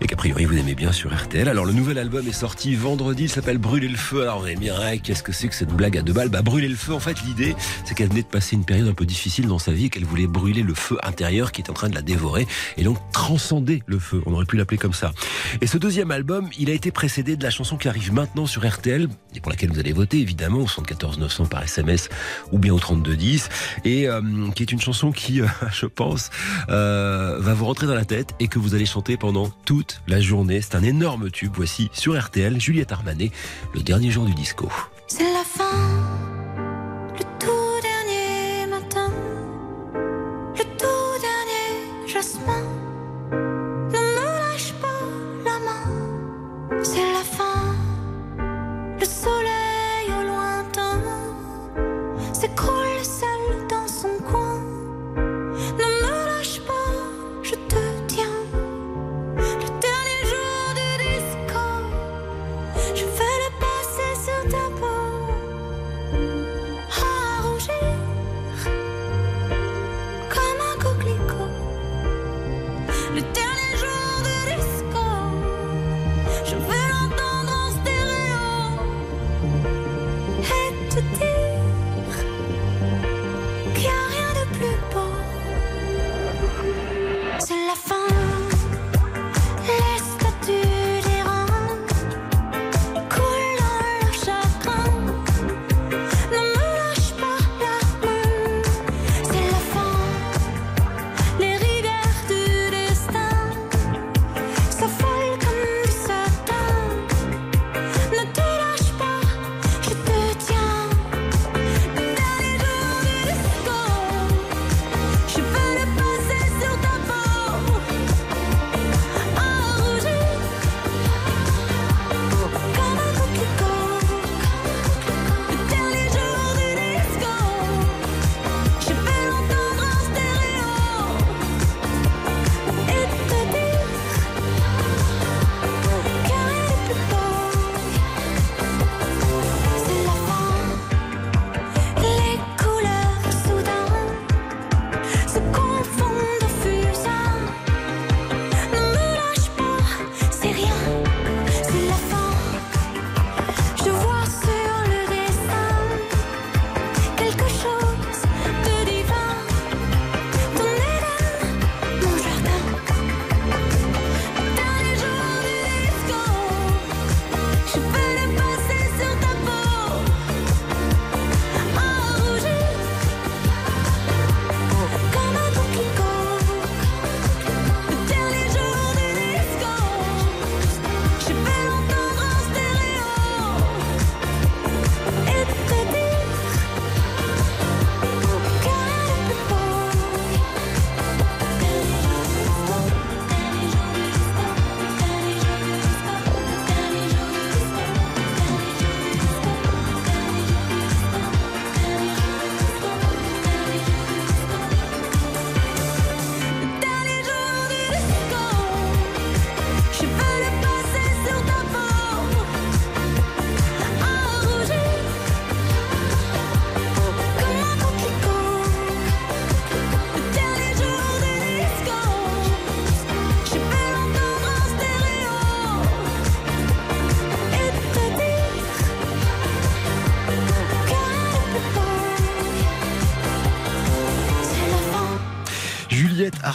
et 0.03 0.07
qu'a 0.07 0.17
priori 0.17 0.45
vous 0.45 0.59
aimez 0.59 0.75
bien 0.75 0.93
sur 0.93 1.17
RTL. 1.17 1.49
Alors 1.49 1.65
le 1.65 1.73
nouvel 1.73 1.97
album 1.97 2.29
est 2.29 2.33
sorti 2.33 2.75
vendredi, 2.75 3.23
il 3.23 3.29
s'appelle 3.31 3.57
Brûler 3.57 3.89
le 3.89 3.97
feu. 3.97 4.21
Alors 4.21 4.45
allez 4.45 4.57
me 4.57 4.61
dire, 4.61 4.79
Ah, 4.79 4.99
qu'est-ce 4.99 5.23
que 5.23 5.33
c'est 5.33 5.49
que 5.49 5.55
cette 5.55 5.73
blague 5.73 5.97
à 5.97 6.03
deux 6.03 6.13
balles? 6.13 6.29
Bah 6.29 6.43
brûler 6.43 6.69
le 6.69 6.77
feu, 6.77 6.93
en 6.93 7.01
fait 7.01 7.23
l'idée 7.23 7.57
c'est 7.87 7.95
qu'elle 7.95 8.11
venait 8.11 8.21
de 8.21 8.27
passer 8.27 8.55
une 8.55 8.67
période 8.67 8.89
un 8.89 8.93
peu 8.93 9.07
difficile 9.07 9.47
dans 9.47 9.59
sa 9.59 9.73
vie 9.73 9.89
qu'elle 9.89 10.05
voulait 10.05 10.27
brûler 10.27 10.63
le 10.63 10.75
feu 10.75 10.99
intérieur 11.03 11.53
qui 11.53 11.63
est 11.63 11.71
en 11.71 11.75
train 11.75 11.89
de 11.89 11.95
la 11.95 12.03
dévorer 12.03 12.47
et 12.77 12.83
donc 12.83 12.99
transcender 13.13 13.83
le 13.87 13.99
feu. 13.99 14.23
On 14.27 14.35
aurait 14.35 14.45
pu 14.45 14.59
l'appeler 14.59 14.77
comme 14.77 14.93
ça. 14.93 15.13
Et 15.63 15.67
ce 15.67 15.79
deuxième 15.79 16.11
album, 16.11 16.51
il 16.59 16.69
a 16.69 16.75
été 16.75 16.91
précédé 16.91 17.37
de 17.37 17.43
la 17.43 17.51
chanson 17.51 17.79
qui 17.79 17.89
arrive 17.89 18.13
maintenant 18.13 18.45
sur 18.45 18.69
RTL 18.71 19.09
et 19.35 19.41
pour 19.41 19.51
laquelle 19.51 19.71
vous 19.71 19.79
allez 19.79 19.95
voter 19.95 20.19
évidemment 20.19 20.59
au 20.59 20.69
74 20.69 21.19
900 21.19 21.47
par 21.47 21.63
SMS 21.63 22.10
ou 22.53 22.59
bien 22.59 22.73
au 22.73 22.79
32 22.79 23.17
10 23.17 23.49
et 23.85 24.09
euh, 24.09 24.21
qui 24.55 24.63
est 24.63 24.73
une 24.73 24.81
chanson 24.81 25.13
qui, 25.13 25.41
euh, 25.41 25.47
je 25.73 25.87
pense, 25.87 26.31
euh, 26.69 27.37
va 27.39 27.55
vous 27.55 27.65
rentrer 27.65 27.87
dans 27.87 27.95
la 27.95 28.05
tête 28.05 28.35
et 28.41 28.49
que 28.49 28.59
vous 28.59 28.75
allez 28.75 28.87
chanter 28.87 29.17
pendant 29.17 29.51
toute 29.65 30.01
la 30.07 30.21
journée. 30.21 30.61
C'est 30.61 30.75
un 30.75 30.83
énorme 30.83 31.31
tube. 31.31 31.53
Voici 31.55 31.91
sur 31.93 32.19
RTL 32.19 32.61
Juliette 32.61 32.93
Armanet, 32.93 33.31
le 33.75 33.81
dernier 33.81 34.11
jour 34.11 34.25
du 34.25 34.35
disco. 34.35 34.69
C'est 35.07 35.25
la 35.25 35.45
fin, 35.45 36.30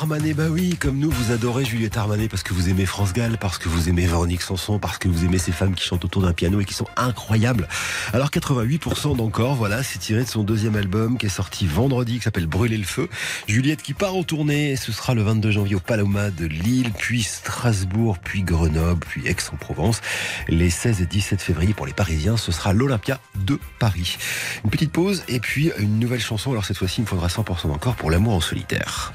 Armanet, 0.05 0.35
bah 0.35 0.49
oui, 0.51 0.75
comme 0.79 0.99
nous, 0.99 1.09
vous 1.09 1.31
adorez 1.31 1.65
Juliette 1.65 1.97
Armanet 1.97 2.27
parce 2.27 2.43
que 2.43 2.53
vous 2.53 2.69
aimez 2.69 2.85
France 2.85 3.11
Gall, 3.11 3.39
parce 3.39 3.57
que 3.57 3.67
vous 3.69 3.89
aimez 3.89 4.05
Véronique 4.05 4.43
Sanson, 4.43 4.77
parce 4.77 4.99
que 4.99 5.07
vous 5.07 5.25
aimez 5.25 5.39
ces 5.39 5.51
femmes 5.51 5.73
qui 5.73 5.83
chantent 5.83 6.05
autour 6.05 6.21
d'un 6.21 6.31
piano 6.31 6.61
et 6.61 6.65
qui 6.65 6.75
sont 6.75 6.85
incroyables. 6.95 7.67
Alors 8.13 8.29
88% 8.29 9.17
d'encore, 9.17 9.55
voilà, 9.55 9.81
c'est 9.81 9.97
tiré 9.97 10.23
de 10.23 10.29
son 10.29 10.43
deuxième 10.43 10.75
album 10.75 11.17
qui 11.17 11.25
est 11.25 11.29
sorti 11.29 11.65
vendredi, 11.65 12.17
qui 12.17 12.21
s'appelle 12.21 12.45
Brûler 12.45 12.77
le 12.77 12.83
feu. 12.83 13.09
Juliette 13.47 13.81
qui 13.81 13.95
part 13.95 14.15
en 14.15 14.21
tournée, 14.21 14.75
ce 14.75 14.91
sera 14.91 15.15
le 15.15 15.23
22 15.23 15.49
janvier 15.49 15.73
au 15.73 15.79
Paloma 15.79 16.29
de 16.29 16.45
Lille, 16.45 16.91
puis 16.95 17.23
Strasbourg, 17.23 18.19
puis 18.19 18.43
Grenoble, 18.43 19.03
puis 19.07 19.25
Aix-en-Provence. 19.25 20.01
Les 20.47 20.69
16 20.69 21.01
et 21.01 21.07
17 21.07 21.41
février 21.41 21.73
pour 21.73 21.87
les 21.87 21.93
Parisiens, 21.93 22.37
ce 22.37 22.51
sera 22.51 22.73
l'Olympia 22.73 23.19
de 23.43 23.59
Paris. 23.79 24.19
Une 24.65 24.69
petite 24.69 24.91
pause 24.91 25.23
et 25.27 25.39
puis 25.39 25.71
une 25.79 25.97
nouvelle 25.97 26.21
chanson. 26.21 26.51
Alors 26.51 26.63
cette 26.63 26.77
fois-ci, 26.77 26.99
il 26.99 27.05
me 27.05 27.07
faudra 27.07 27.27
100% 27.27 27.71
encore 27.71 27.95
pour 27.95 28.11
l'amour 28.11 28.35
en 28.35 28.41
solitaire. 28.41 29.11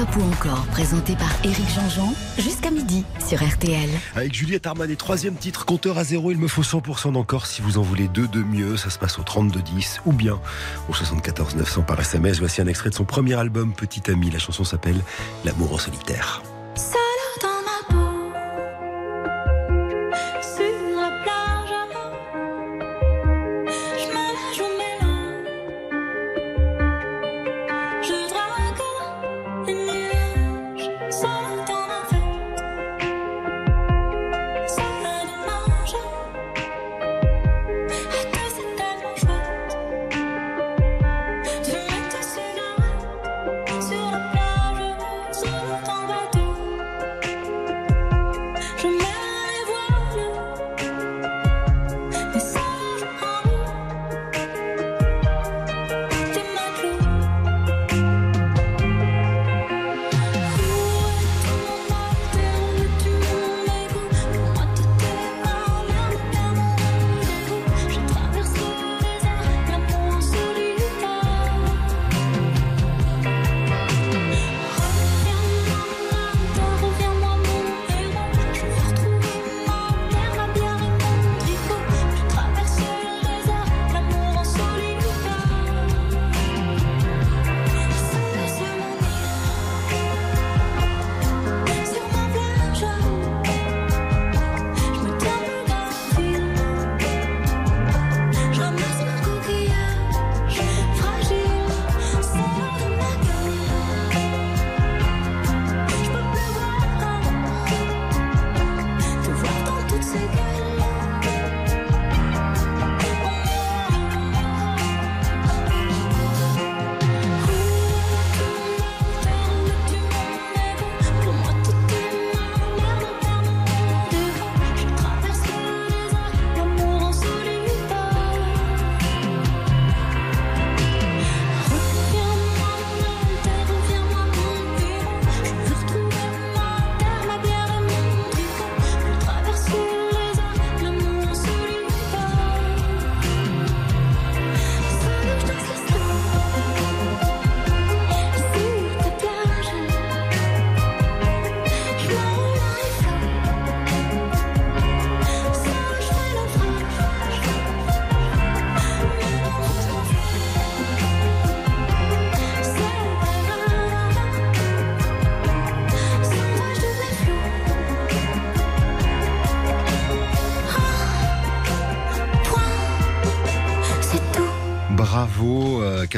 Ou 0.00 0.02
encore 0.02 0.22
encore, 0.22 0.66
présenté 0.68 1.14
par 1.14 1.30
Éric 1.44 1.68
Jean-Jean, 1.74 2.14
jusqu'à 2.38 2.70
midi 2.70 3.04
sur 3.26 3.46
RTL. 3.46 3.90
Avec 4.16 4.32
Juliette 4.32 4.66
Armanet, 4.66 4.96
troisième 4.96 5.34
titre, 5.34 5.66
compteur 5.66 5.98
à 5.98 6.04
zéro, 6.04 6.30
il 6.30 6.38
me 6.38 6.48
faut 6.48 6.62
100% 6.62 7.12
d'encore 7.12 7.44
si 7.44 7.60
vous 7.60 7.76
en 7.76 7.82
voulez 7.82 8.08
deux 8.08 8.26
de 8.26 8.42
mieux, 8.42 8.78
ça 8.78 8.88
se 8.88 8.98
passe 8.98 9.18
au 9.18 9.22
3210 9.22 10.00
ou 10.06 10.12
bien 10.12 10.40
au 10.88 10.94
74 10.94 11.54
900 11.54 11.82
par 11.82 12.00
SMS. 12.00 12.38
Voici 12.38 12.62
un 12.62 12.66
extrait 12.66 12.88
de 12.88 12.94
son 12.94 13.04
premier 13.04 13.34
album 13.34 13.74
Petit 13.74 14.10
Ami, 14.10 14.30
la 14.30 14.38
chanson 14.38 14.64
s'appelle 14.64 15.00
L'amour 15.44 15.74
en 15.74 15.78
solitaire. 15.78 16.42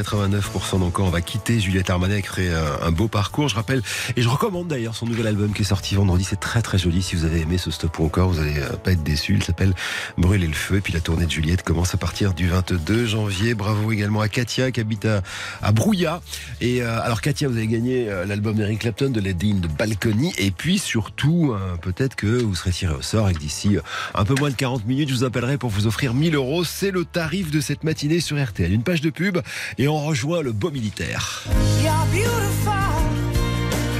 89% 0.03 0.79
d'encore. 0.79 1.07
On 1.07 1.09
va 1.09 1.21
quitter 1.21 1.59
Juliette 1.59 1.89
Armanet 1.89 2.21
ferait 2.21 2.53
un, 2.53 2.87
un 2.87 2.91
beau 2.91 3.07
parcours. 3.07 3.49
Je 3.49 3.55
rappelle, 3.55 3.81
et 4.15 4.21
je 4.21 4.29
recommande 4.29 4.67
d'ailleurs 4.67 4.95
son 4.95 5.05
nouvel 5.05 5.27
album 5.27 5.53
qui 5.53 5.61
est 5.61 5.65
sorti 5.65 5.95
vendredi. 5.95 6.23
C'est 6.23 6.39
très 6.39 6.61
très 6.61 6.77
joli. 6.77 7.01
Si 7.01 7.15
vous 7.15 7.25
avez 7.25 7.41
aimé 7.41 7.57
ce 7.57 7.71
stop 7.71 7.99
ou 7.99 8.05
encore, 8.05 8.29
vous 8.29 8.39
allez 8.39 8.59
euh, 8.59 8.75
pas 8.77 8.93
être 8.93 9.03
déçus. 9.03 9.35
Il 9.35 9.43
s'appelle 9.43 9.73
Brûler 10.17 10.47
le 10.47 10.53
feu. 10.53 10.77
Et 10.77 10.81
puis 10.81 10.93
la 10.93 11.01
tournée 11.01 11.25
de 11.25 11.31
Juliette 11.31 11.63
commence 11.63 11.93
à 11.93 11.97
partir 11.97 12.33
du 12.33 12.47
22 12.47 13.05
janvier. 13.05 13.53
Bravo 13.53 13.91
également 13.91 14.21
à 14.21 14.29
Katia 14.29 14.71
qui 14.71 14.79
habite 14.79 15.05
à, 15.05 15.21
à 15.61 15.71
Brouillat. 15.71 16.21
Et 16.61 16.81
euh, 16.81 17.01
alors 17.01 17.21
Katia, 17.21 17.47
vous 17.47 17.57
avez 17.57 17.67
gagné 17.67 18.09
euh, 18.09 18.25
l'album 18.25 18.55
d'Eric 18.55 18.79
Clapton 18.79 19.09
de 19.09 19.19
Led 19.19 19.33
Zeppelin 19.33 19.59
de 19.59 19.67
Balcony. 19.67 20.33
Et 20.37 20.51
puis 20.51 20.79
surtout, 20.79 21.53
euh, 21.53 21.75
peut-être 21.77 22.15
que 22.15 22.27
vous 22.27 22.55
serez 22.55 22.71
tiré 22.71 22.93
au 22.93 23.01
sort 23.01 23.29
et 23.29 23.33
que 23.33 23.39
d'ici 23.39 23.77
euh, 23.77 23.81
un 24.13 24.25
peu 24.25 24.35
moins 24.35 24.49
de 24.49 24.55
40 24.55 24.85
minutes, 24.85 25.09
je 25.09 25.15
vous 25.15 25.23
appellerai 25.23 25.57
pour 25.57 25.69
vous 25.69 25.87
offrir 25.87 26.13
1000 26.13 26.35
euros. 26.35 26.63
C'est 26.63 26.91
le 26.91 27.05
tarif 27.05 27.51
de 27.51 27.59
cette 27.59 27.83
matinée 27.83 28.19
sur 28.19 28.41
RTL. 28.41 28.71
Une 28.71 28.83
page 28.83 29.01
de 29.01 29.09
pub 29.09 29.39
et 29.77 29.87
on 29.87 29.92
rejoint 29.99 30.41
le 30.41 30.51
beau 30.51 30.71
militaire. 30.71 31.43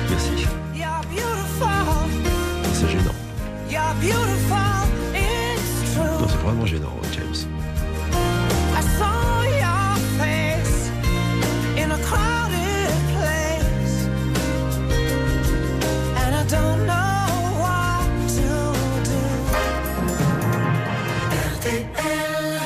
Merci. 0.10 0.48
C'est 2.74 2.90
gênant. 2.90 3.16
Non, 6.20 6.28
c'est 6.28 6.38
vraiment 6.38 6.66
gênant, 6.66 6.98
James. 7.14 7.48
I 8.76 8.82
saw 8.98 9.44
your 9.44 9.98
face 10.18 10.90
in 11.78 11.92
a 11.92 11.98
crowded 11.98 12.94
place, 13.14 14.08
and 16.18 16.36
I 16.36 16.44
don't 16.48 16.86
know 16.86 17.28
what 17.62 18.06
to 18.36 18.74
do. 19.04 19.22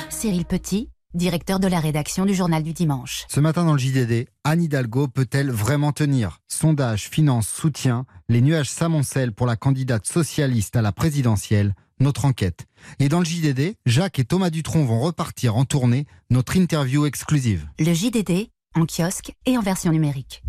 Cyril 0.09 0.45
Petit, 0.45 0.89
directeur 1.13 1.59
de 1.59 1.67
la 1.67 1.79
rédaction 1.79 2.25
du 2.25 2.33
Journal 2.33 2.63
du 2.63 2.73
Dimanche. 2.73 3.25
Ce 3.29 3.39
matin 3.39 3.65
dans 3.65 3.73
le 3.73 3.79
JDD, 3.79 4.27
Anne 4.43 4.63
Hidalgo 4.63 5.07
peut-elle 5.07 5.51
vraiment 5.51 5.91
tenir? 5.91 6.39
Sondage, 6.47 7.09
finance, 7.09 7.47
soutien, 7.47 8.05
les 8.29 8.41
nuages 8.41 8.69
s'amoncellent 8.69 9.33
pour 9.33 9.47
la 9.47 9.55
candidate 9.55 10.05
socialiste 10.05 10.75
à 10.75 10.81
la 10.81 10.91
présidentielle, 10.91 11.73
notre 11.99 12.25
enquête. 12.25 12.65
Et 12.99 13.09
dans 13.09 13.19
le 13.19 13.25
JDD, 13.25 13.75
Jacques 13.85 14.19
et 14.19 14.25
Thomas 14.25 14.49
Dutronc 14.49 14.85
vont 14.85 14.99
repartir 14.99 15.55
en 15.55 15.65
tournée, 15.65 16.05
notre 16.29 16.55
interview 16.55 17.05
exclusive. 17.05 17.67
Le 17.79 17.93
JDD, 17.93 18.49
en 18.75 18.85
kiosque 18.85 19.33
et 19.45 19.57
en 19.57 19.61
version 19.61 19.91
numérique. 19.91 20.43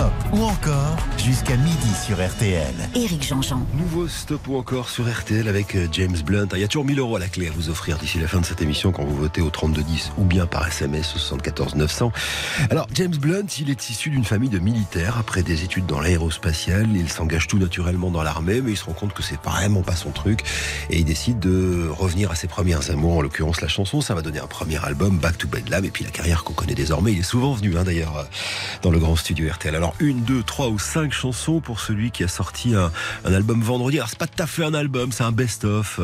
Stop 0.00 0.12
ou 0.32 0.44
encore 0.44 0.96
jusqu'à 1.18 1.56
midi 1.56 1.94
sur 2.06 2.26
RTL. 2.26 2.72
Éric 2.94 3.22
Jean-Jean. 3.22 3.66
Nouveau 3.74 4.08
stop 4.08 4.48
ou 4.48 4.56
encore 4.56 4.88
sur 4.88 5.06
RTL 5.06 5.46
avec 5.46 5.74
euh, 5.74 5.88
James 5.92 6.16
Blunt. 6.24 6.48
Il 6.54 6.60
y 6.60 6.64
a 6.64 6.68
toujours 6.68 6.86
1000 6.86 6.98
euros 6.98 7.16
à 7.16 7.18
la 7.18 7.28
clé 7.28 7.48
à 7.48 7.50
vous 7.50 7.68
offrir 7.68 7.98
d'ici 7.98 8.18
la 8.18 8.26
fin 8.26 8.40
de 8.40 8.46
cette 8.46 8.62
émission 8.62 8.92
quand 8.92 9.04
vous 9.04 9.16
votez 9.16 9.42
au 9.42 9.50
3210 9.50 10.12
ou 10.16 10.24
bien 10.24 10.46
par 10.46 10.66
SMS 10.66 11.14
au 11.14 11.18
74 11.18 11.74
900. 11.74 12.12
Alors, 12.70 12.86
James 12.94 13.14
Blunt, 13.14 13.44
il 13.58 13.68
est 13.68 13.90
issu 13.90 14.08
d'une 14.08 14.24
famille 14.24 14.48
de 14.48 14.58
militaires. 14.58 15.18
Après 15.18 15.42
des 15.42 15.64
études 15.64 15.84
dans 15.84 16.00
l'aérospatiale, 16.00 16.88
il 16.94 17.10
s'engage 17.10 17.46
tout 17.46 17.58
naturellement 17.58 18.10
dans 18.10 18.22
l'armée, 18.22 18.62
mais 18.62 18.70
il 18.70 18.76
se 18.78 18.84
rend 18.84 18.94
compte 18.94 19.12
que 19.12 19.22
c'est 19.22 19.42
vraiment 19.42 19.82
pas 19.82 19.96
son 19.96 20.12
truc 20.12 20.44
et 20.88 20.98
il 20.98 21.04
décide 21.04 21.40
de 21.40 21.88
revenir 21.90 22.30
à 22.30 22.36
ses 22.36 22.46
premières 22.46 22.90
amours, 22.90 23.18
en 23.18 23.20
l'occurrence 23.20 23.60
la 23.60 23.68
chanson. 23.68 24.00
Ça 24.00 24.14
va 24.14 24.22
donner 24.22 24.38
un 24.40 24.46
premier 24.46 24.82
album, 24.82 25.18
Back 25.18 25.36
to 25.36 25.46
Bedlam, 25.46 25.84
et 25.84 25.90
puis 25.90 26.04
la 26.04 26.10
carrière 26.10 26.42
qu'on 26.42 26.54
connaît 26.54 26.74
désormais. 26.74 27.12
Il 27.12 27.18
est 27.18 27.22
souvent 27.22 27.52
venu, 27.52 27.76
hein, 27.76 27.84
d'ailleurs, 27.84 28.16
euh, 28.16 28.24
dans 28.80 28.90
le 28.90 28.98
grand 28.98 29.16
studio 29.16 29.46
RTL. 29.50 29.76
Alors, 29.76 29.89
Alors 29.90 30.02
une, 30.02 30.22
deux, 30.22 30.44
trois 30.44 30.68
ou 30.68 30.78
cinq 30.78 31.12
chansons 31.12 31.58
pour 31.58 31.80
celui 31.80 32.12
qui 32.12 32.22
a 32.22 32.28
sorti 32.28 32.76
un, 32.76 32.92
un 33.24 33.32
album 33.32 33.60
vendredi. 33.60 33.96
Alors 33.96 34.08
c'est 34.08 34.18
pas 34.18 34.28
tout 34.28 34.40
à 34.40 34.46
fait 34.46 34.64
un 34.64 34.72
album, 34.72 35.10
c'est 35.10 35.24
un 35.24 35.32
best-of. 35.32 35.98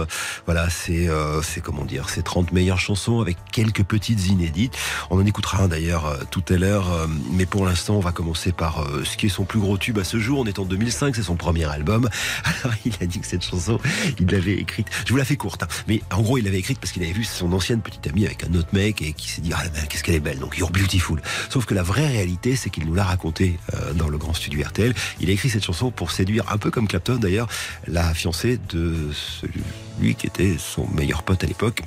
Voilà, 0.44 0.68
c'est 0.70 1.08
euh, 1.08 1.40
c'est 1.40 1.60
comment 1.60 1.84
dire, 1.84 2.08
c'est 2.08 2.22
30 2.22 2.50
meilleures 2.50 2.80
chansons 2.80 3.20
avec 3.20 3.36
quelques 3.52 3.84
petites 3.84 4.26
inédites. 4.26 4.76
On 5.10 5.20
en 5.20 5.26
écoutera 5.26 5.62
un 5.62 5.68
d'ailleurs 5.68 6.06
euh, 6.06 6.16
tout 6.32 6.42
à 6.48 6.54
l'heure, 6.54 6.92
euh, 6.92 7.06
mais 7.30 7.46
pour 7.46 7.64
l'instant 7.64 7.94
on 7.94 8.00
va 8.00 8.10
commencer 8.10 8.50
par 8.50 8.80
euh, 8.80 9.04
ce 9.04 9.16
qui 9.16 9.26
est 9.26 9.28
son 9.28 9.44
plus 9.44 9.60
gros 9.60 9.78
tube 9.78 9.98
à 9.98 10.04
ce 10.04 10.18
jour. 10.18 10.40
On 10.40 10.46
est 10.46 10.58
en 10.58 10.64
2005, 10.64 11.14
c'est 11.14 11.22
son 11.22 11.36
premier 11.36 11.66
album. 11.66 12.08
Alors 12.44 12.76
il 12.84 12.94
a 13.00 13.06
dit 13.06 13.20
que 13.20 13.26
cette 13.26 13.44
chanson, 13.44 13.78
il 14.18 14.26
l'avait 14.26 14.54
écrite. 14.54 14.88
Je 15.06 15.12
vous 15.12 15.18
la 15.18 15.24
fais 15.24 15.36
courte, 15.36 15.62
hein, 15.62 15.68
mais 15.86 16.02
en 16.12 16.22
gros 16.22 16.38
il 16.38 16.44
l'avait 16.44 16.58
écrite 16.58 16.80
parce 16.80 16.90
qu'il 16.92 17.04
avait 17.04 17.12
vu 17.12 17.22
son 17.22 17.52
ancienne 17.52 17.82
petite 17.82 18.08
amie 18.08 18.26
avec 18.26 18.42
un 18.42 18.52
autre 18.54 18.70
mec 18.72 19.00
et 19.00 19.12
qui 19.12 19.28
s'est 19.28 19.42
dit 19.42 19.52
ah 19.54 19.62
ben, 19.72 19.86
qu'est-ce 19.88 20.02
qu'elle 20.02 20.16
est 20.16 20.20
belle, 20.20 20.40
donc 20.40 20.58
You're 20.58 20.72
Beautiful. 20.72 21.22
Sauf 21.50 21.66
que 21.66 21.74
la 21.74 21.84
vraie 21.84 22.08
réalité, 22.08 22.56
c'est 22.56 22.70
qu'il 22.70 22.84
nous 22.84 22.94
l'a 22.94 23.04
raconté 23.04 23.58
dans 23.94 24.08
le 24.08 24.18
grand 24.18 24.34
studio 24.34 24.62
RTL. 24.64 24.94
Il 25.20 25.30
a 25.30 25.32
écrit 25.32 25.50
cette 25.50 25.64
chanson 25.64 25.90
pour 25.90 26.10
séduire, 26.10 26.44
un 26.52 26.58
peu 26.58 26.70
comme 26.70 26.88
Clapton 26.88 27.16
d'ailleurs, 27.16 27.48
la 27.86 28.14
fiancée 28.14 28.58
de 28.68 29.10
celui 29.12 30.14
qui 30.14 30.26
était 30.26 30.56
son 30.58 30.86
meilleur 30.88 31.22
pote 31.22 31.42
à 31.44 31.46
l'époque. 31.46 31.82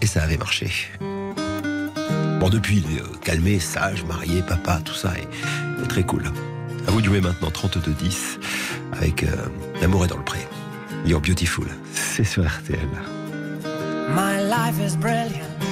Et 0.00 0.06
ça 0.06 0.22
avait 0.22 0.36
marché. 0.36 0.70
Bon, 2.40 2.48
depuis, 2.48 2.82
il 2.84 2.96
est 2.96 3.00
euh, 3.00 3.06
calmé, 3.22 3.60
sage, 3.60 4.02
marié, 4.02 4.42
papa, 4.42 4.80
tout 4.84 4.94
ça 4.94 5.12
est, 5.16 5.82
est 5.82 5.86
très 5.86 6.02
cool. 6.02 6.24
À 6.88 6.90
vous 6.90 7.00
de 7.00 7.06
jouer 7.06 7.20
maintenant 7.20 7.50
32-10 7.50 8.40
avec 8.92 9.22
euh, 9.22 9.28
L'amour 9.80 10.04
est 10.04 10.08
dans 10.08 10.16
le 10.16 10.24
pré. 10.24 10.40
You're 11.06 11.20
Beautiful. 11.20 11.66
C'est 11.94 12.24
sur 12.24 12.44
RTL. 12.44 12.78
My 14.08 14.42
life 14.42 14.78
is 14.84 14.96
brilliant. 14.96 15.71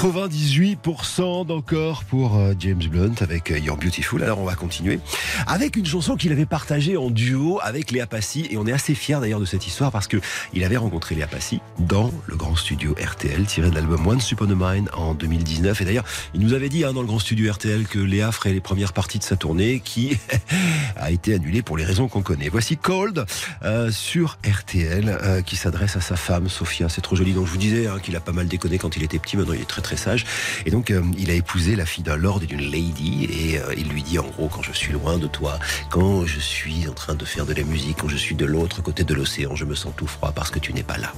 98% 0.00 1.44
d'encore 1.44 2.04
pour 2.04 2.38
euh, 2.38 2.54
James 2.58 2.82
Blunt 2.90 3.16
avec 3.20 3.50
euh, 3.50 3.58
You're 3.58 3.76
Beautiful. 3.76 4.22
Alors 4.22 4.38
on 4.38 4.46
va 4.46 4.54
continuer 4.54 4.98
avec 5.46 5.76
une 5.76 5.84
chanson 5.84 6.16
qu'il 6.16 6.32
avait 6.32 6.46
partagée 6.46 6.96
en 6.96 7.10
duo 7.10 7.60
avec 7.62 7.90
Léa 7.90 8.06
Passy 8.06 8.46
et 8.50 8.56
on 8.56 8.66
est 8.66 8.72
assez 8.72 8.94
fiers 8.94 9.18
d'ailleurs 9.20 9.40
de 9.40 9.44
cette 9.44 9.66
histoire 9.66 9.92
parce 9.92 10.08
que 10.08 10.16
il 10.54 10.64
avait 10.64 10.78
rencontré 10.78 11.16
Léa 11.16 11.26
Passy 11.26 11.60
dans 11.86 12.12
le 12.26 12.36
grand 12.36 12.56
studio 12.56 12.94
RTL 13.00 13.44
tiré 13.46 13.70
de 13.70 13.74
l'album 13.74 14.06
Once 14.06 14.30
Upon 14.32 14.50
a 14.50 14.74
Mind 14.74 14.90
en 14.92 15.14
2019 15.14 15.80
et 15.80 15.84
d'ailleurs 15.84 16.04
il 16.34 16.40
nous 16.40 16.52
avait 16.52 16.68
dit 16.68 16.84
hein, 16.84 16.92
dans 16.92 17.00
le 17.00 17.06
grand 17.06 17.18
studio 17.18 17.52
RTL 17.52 17.86
que 17.86 17.98
Léa 17.98 18.32
ferait 18.32 18.52
les 18.52 18.60
premières 18.60 18.92
parties 18.92 19.18
de 19.18 19.24
sa 19.24 19.36
tournée 19.36 19.80
qui 19.80 20.18
a 20.96 21.10
été 21.10 21.34
annulée 21.34 21.62
pour 21.62 21.76
les 21.76 21.84
raisons 21.84 22.08
qu'on 22.08 22.22
connaît. 22.22 22.48
Voici 22.48 22.76
Cold 22.76 23.24
euh, 23.62 23.90
sur 23.90 24.38
RTL 24.46 25.08
euh, 25.08 25.42
qui 25.42 25.56
s'adresse 25.56 25.96
à 25.96 26.00
sa 26.00 26.16
femme 26.16 26.48
Sophia. 26.48 26.88
C'est 26.88 27.00
trop 27.00 27.16
joli. 27.16 27.32
Donc 27.32 27.46
je 27.46 27.52
vous 27.52 27.58
disais 27.58 27.86
hein, 27.86 27.98
qu'il 28.02 28.16
a 28.16 28.20
pas 28.20 28.32
mal 28.32 28.48
déconné 28.48 28.78
quand 28.78 28.96
il 28.96 29.02
était 29.02 29.18
petit. 29.18 29.36
Maintenant 29.36 29.54
il 29.54 29.62
est 29.62 29.68
très 29.68 29.82
très 29.82 29.96
sage. 29.96 30.24
Et 30.66 30.70
donc 30.70 30.90
euh, 30.90 31.02
il 31.18 31.30
a 31.30 31.34
épousé 31.34 31.76
la 31.76 31.86
fille 31.86 32.04
d'un 32.04 32.16
lord 32.16 32.42
et 32.42 32.46
d'une 32.46 32.60
lady 32.60 33.24
et 33.24 33.60
il 33.76 33.88
lui 33.88 34.02
dit 34.02 34.18
en 34.18 34.26
gros 34.26 34.48
quand 34.48 34.62
je 34.62 34.72
suis 34.72 34.92
loin 34.92 35.18
de 35.18 35.26
toi, 35.26 35.58
quand 35.90 36.26
je 36.26 36.40
suis 36.40 36.88
en 36.88 36.92
train 36.92 37.14
de 37.14 37.24
faire 37.24 37.46
de 37.46 37.54
la 37.54 37.62
musique, 37.62 37.98
quand 38.00 38.08
je 38.08 38.16
suis 38.16 38.34
de 38.34 38.44
l'autre 38.44 38.82
côté 38.82 39.04
de 39.04 39.14
l'océan, 39.14 39.54
je 39.54 39.64
me 39.64 39.74
sens 39.74 39.92
tout 39.96 40.06
froid 40.06 40.32
parce 40.32 40.50
que 40.50 40.58
tu 40.58 40.72
n'es 40.72 40.82
pas 40.82 40.98
là. 40.98 41.12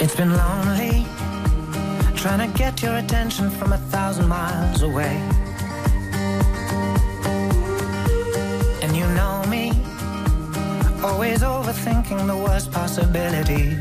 It's 0.00 0.14
been 0.14 0.30
lonely 0.36 1.04
trying 2.14 2.38
to 2.38 2.58
get 2.58 2.80
your 2.82 2.98
attention 2.98 3.50
from 3.50 3.72
a 3.72 3.78
thousand 3.90 4.28
miles 4.28 4.82
away. 4.82 5.20
And 8.80 8.96
you 8.96 9.06
know 9.18 9.42
me, 9.48 9.72
always 11.02 11.42
overthinking 11.42 12.28
the 12.28 12.36
worst 12.36 12.70
possibilities. 12.70 13.76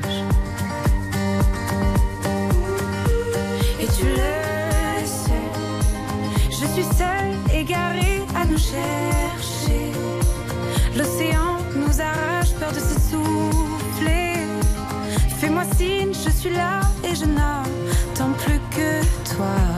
Et 3.79 3.87
tu 3.95 4.05
le 4.05 5.05
sais, 5.05 5.47
je 6.49 6.65
suis 6.65 6.87
seule, 6.97 7.35
égarée 7.53 8.21
à 8.35 8.43
nous 8.45 8.57
chercher. 8.57 9.91
L'océan 10.95 11.59
nous 11.75 12.01
arrache, 12.01 12.53
peur 12.59 12.71
de 12.71 12.79
se 12.79 12.99
soulever 13.11 13.66
dessine, 15.41 16.13
je 16.13 16.29
suis 16.29 16.49
là 16.49 16.81
et 17.03 17.15
je 17.15 17.25
n'attends 17.25 18.33
plus 18.43 18.59
que 18.71 19.01
toi. 19.35 19.77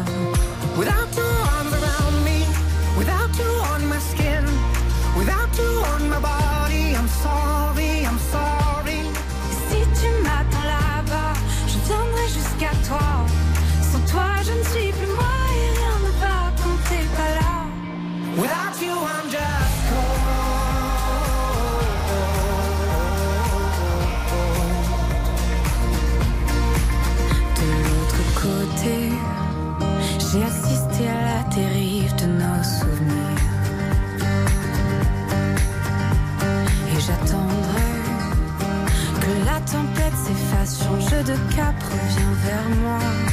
Tempête 40.10 40.18
s'efface, 40.18 40.84
change 40.84 41.24
de 41.24 41.56
cap, 41.56 41.76
reviens 41.84 42.34
vers 42.44 42.70
moi. 42.82 43.29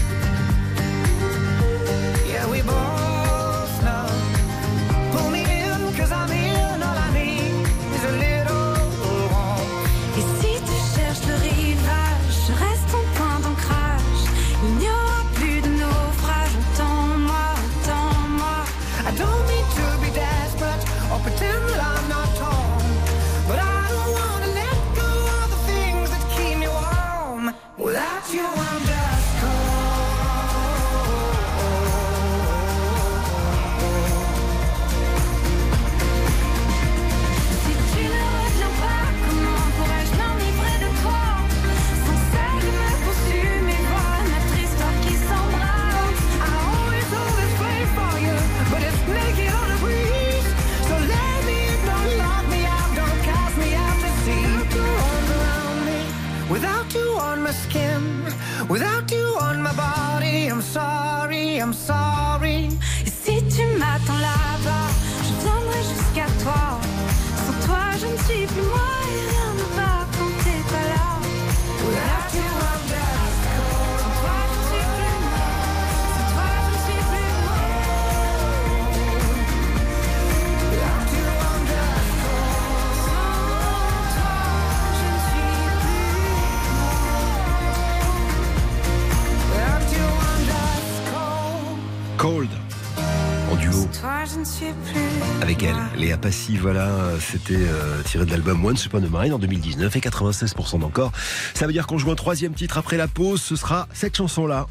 Passy, 96.27 96.57
voilà, 96.57 96.91
c'était 97.21 97.55
euh, 97.55 98.03
tiré 98.03 98.27
de 98.27 98.33
l'album 98.33 98.65
Once 98.65 98.85
Upon 98.85 98.99
a 98.99 99.23
Mind 99.23 99.33
en 99.33 99.39
2019 99.39 99.95
et 99.95 100.01
96% 100.01 100.81
d'encore. 100.81 101.13
Ça 101.55 101.69
veut 101.69 101.73
dire 101.73 101.87
qu'on 101.87 101.99
joue 101.99 102.11
un 102.11 102.17
troisième 102.17 102.53
titre 102.53 102.79
après 102.79 102.97
la 102.97 103.07
pause, 103.07 103.41
ce 103.41 103.55
sera 103.55 103.87
cette 103.93 104.17
chanson-là. 104.17 104.67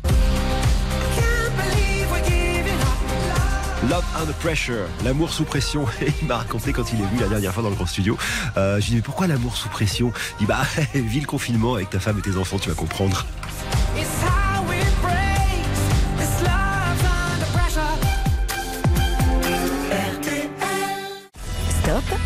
Love 3.89 4.03
Under 4.19 4.35
Pressure, 4.35 4.85
l'amour 5.05 5.31
sous 5.31 5.45
pression. 5.45 5.85
Et 6.01 6.11
il 6.21 6.27
m'a 6.27 6.39
raconté 6.39 6.73
quand 6.73 6.91
il 6.91 6.99
est 6.99 7.05
venu 7.05 7.21
la 7.21 7.29
dernière 7.29 7.53
fois 7.53 7.63
dans 7.63 7.69
le 7.69 7.75
grand 7.75 7.85
studio. 7.85 8.17
Euh, 8.57 8.81
je 8.81 8.87
lui 8.87 8.87
ai 8.87 8.89
dit, 8.89 8.95
mais 8.95 9.01
pourquoi 9.01 9.27
l'amour 9.27 9.55
sous 9.55 9.69
pression? 9.69 10.11
Il 10.33 10.39
dit, 10.39 10.45
bah, 10.47 10.63
vis 10.93 11.21
le 11.21 11.25
confinement 11.25 11.75
avec 11.75 11.89
ta 11.89 12.01
femme 12.01 12.17
et 12.17 12.21
tes 12.21 12.35
enfants, 12.35 12.59
tu 12.59 12.67
vas 12.67 12.75
comprendre. 12.75 13.25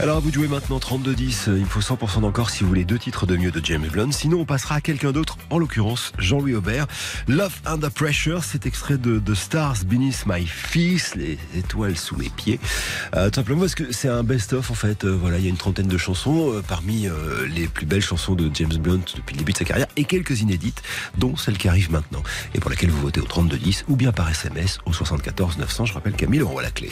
Alors 0.00 0.22
vous 0.22 0.30
de 0.30 0.34
jouer 0.34 0.48
maintenant 0.48 0.78
32-10, 0.78 1.48
il 1.48 1.52
me 1.60 1.64
faut 1.66 1.80
100% 1.80 2.22
d'encore 2.22 2.48
si 2.48 2.62
vous 2.62 2.70
voulez 2.70 2.86
deux 2.86 2.98
titres 2.98 3.26
de 3.26 3.36
mieux 3.36 3.50
de 3.50 3.62
James 3.62 3.86
Blunt. 3.86 4.12
Sinon 4.12 4.40
on 4.40 4.44
passera 4.46 4.76
à 4.76 4.80
quelqu'un 4.80 5.12
d'autre, 5.12 5.36
en 5.50 5.58
l'occurrence 5.58 6.14
Jean-Louis 6.18 6.54
Aubert. 6.54 6.86
Love 7.28 7.52
Under 7.66 7.90
Pressure, 7.90 8.42
c'est 8.42 8.64
extrait 8.64 8.96
de, 8.96 9.18
de 9.18 9.34
Stars 9.34 9.84
Beneath 9.84 10.24
My 10.26 10.46
Feet, 10.46 11.16
les 11.16 11.38
étoiles 11.54 11.98
sous 11.98 12.16
mes 12.16 12.30
pieds. 12.30 12.58
Euh, 13.14 13.28
tout 13.28 13.34
simplement 13.34 13.60
parce 13.60 13.74
que 13.74 13.92
c'est 13.92 14.08
un 14.08 14.22
best-of 14.22 14.70
en 14.70 14.74
fait. 14.74 15.04
Euh, 15.04 15.10
voilà, 15.10 15.36
il 15.36 15.44
y 15.44 15.48
a 15.48 15.50
une 15.50 15.58
trentaine 15.58 15.88
de 15.88 15.98
chansons 15.98 16.50
euh, 16.50 16.62
parmi 16.66 17.06
euh, 17.06 17.46
les 17.46 17.68
plus 17.68 17.84
belles 17.84 18.00
chansons 18.00 18.34
de 18.34 18.50
James 18.54 18.78
Blunt 18.78 19.02
depuis 19.16 19.34
le 19.34 19.40
début 19.40 19.52
de 19.52 19.58
sa 19.58 19.66
carrière 19.66 19.88
et 19.98 20.04
quelques 20.04 20.40
inédites, 20.40 20.80
dont 21.18 21.36
celle 21.36 21.58
qui 21.58 21.68
arrive 21.68 21.92
maintenant 21.92 22.22
et 22.54 22.58
pour 22.58 22.70
laquelle 22.70 22.90
vous 22.90 23.02
votez 23.02 23.20
au 23.20 23.26
32-10 23.26 23.84
ou 23.88 23.96
bien 23.96 24.12
par 24.12 24.30
SMS 24.30 24.78
au 24.86 24.94
74 24.94 25.58
900. 25.58 25.84
Je 25.84 25.92
rappelle 25.92 26.14
qu'à 26.14 26.26
1000 26.26 26.40
euros 26.40 26.58
à 26.58 26.62
la 26.62 26.70
clé. 26.70 26.88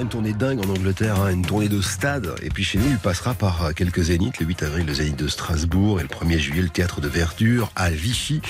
Une 0.00 0.08
tournée 0.08 0.32
dingue 0.32 0.60
en 0.64 0.70
Angleterre, 0.70 1.20
hein, 1.20 1.30
une 1.30 1.44
tournée 1.44 1.68
de 1.68 1.80
stade. 1.80 2.34
Et 2.42 2.48
puis 2.48 2.64
chez 2.64 2.78
nous, 2.78 2.88
il 2.88 2.98
passera 2.98 3.34
par 3.34 3.64
euh, 3.66 3.72
quelques 3.72 4.02
zéniths. 4.02 4.38
Le 4.40 4.46
8 4.46 4.62
avril, 4.62 4.86
le 4.86 4.94
zénith 4.94 5.16
de 5.16 5.28
Strasbourg 5.28 6.00
et 6.00 6.02
le 6.02 6.08
1er 6.08 6.38
juillet, 6.38 6.62
le 6.62 6.68
théâtre 6.68 7.00
de 7.00 7.08
Verdure 7.08 7.70
à 7.76 7.90
Vichy. 7.90 8.40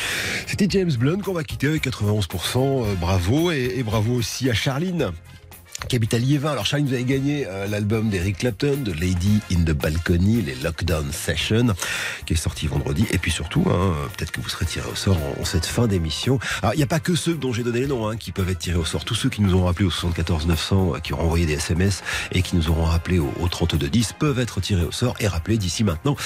C'était 0.46 0.66
James 0.70 0.92
Blunt 0.92 1.18
qu'on 1.18 1.32
va 1.32 1.44
quitter 1.44 1.66
avec 1.66 1.86
91%. 1.86 2.84
euh, 2.84 2.94
bravo 2.94 3.50
et, 3.50 3.74
et 3.76 3.82
bravo 3.82 4.14
aussi 4.14 4.48
à 4.48 4.54
Charline 4.54 5.12
à 6.12 6.18
Liévin. 6.18 6.52
Alors 6.52 6.66
Charline, 6.66 6.86
vous 6.86 6.94
avez 6.94 7.04
gagné 7.04 7.46
euh, 7.46 7.66
l'album 7.66 8.10
d'Eric 8.10 8.38
Clapton, 8.38 8.78
de 8.82 8.92
Lady 8.92 9.40
in 9.52 9.62
the 9.62 9.72
Balcony, 9.72 10.42
les 10.42 10.54
Lockdown 10.56 11.10
Sessions, 11.12 11.74
qui 12.26 12.34
est 12.34 12.36
sorti 12.36 12.66
vendredi. 12.66 13.06
Et 13.10 13.18
puis 13.18 13.30
surtout, 13.30 13.64
hein, 13.68 13.94
peut-être 14.16 14.30
que 14.30 14.40
vous 14.40 14.48
serez 14.48 14.66
tiré 14.66 14.88
au 14.90 14.94
sort 14.94 15.18
en, 15.38 15.44
cette 15.44 15.66
fin 15.66 15.86
d'émission. 15.86 16.38
Alors 16.62 16.74
il 16.74 16.78
n'y 16.78 16.82
a 16.82 16.86
pas 16.86 17.00
que 17.00 17.14
ceux 17.14 17.34
dont 17.34 17.52
j'ai 17.52 17.62
donné 17.62 17.80
les 17.80 17.86
noms 17.86 18.08
hein, 18.08 18.16
qui 18.16 18.32
peuvent 18.32 18.48
être 18.48 18.58
tirés 18.58 18.78
au 18.78 18.84
sort. 18.84 19.04
Tous 19.04 19.14
ceux 19.14 19.28
qui 19.28 19.42
nous 19.42 19.54
ont 19.54 19.64
rappelé 19.64 19.86
au 19.86 19.90
74 19.90 20.46
900, 20.46 20.92
euh, 20.94 20.98
qui 21.00 21.12
ont 21.12 21.20
envoyé 21.20 21.46
des 21.46 21.54
SMS 21.54 22.02
et 22.32 22.42
qui 22.42 22.56
nous 22.56 22.68
auront 22.70 22.84
rappelé 22.84 23.18
au, 23.18 23.32
au 23.40 23.48
32 23.48 23.88
10 23.88 24.14
peuvent 24.18 24.38
être 24.38 24.60
tirés 24.60 24.84
au 24.84 24.92
sort 24.92 25.14
et 25.20 25.28
rappelés 25.28 25.58
d'ici 25.58 25.84
maintenant 25.84 26.16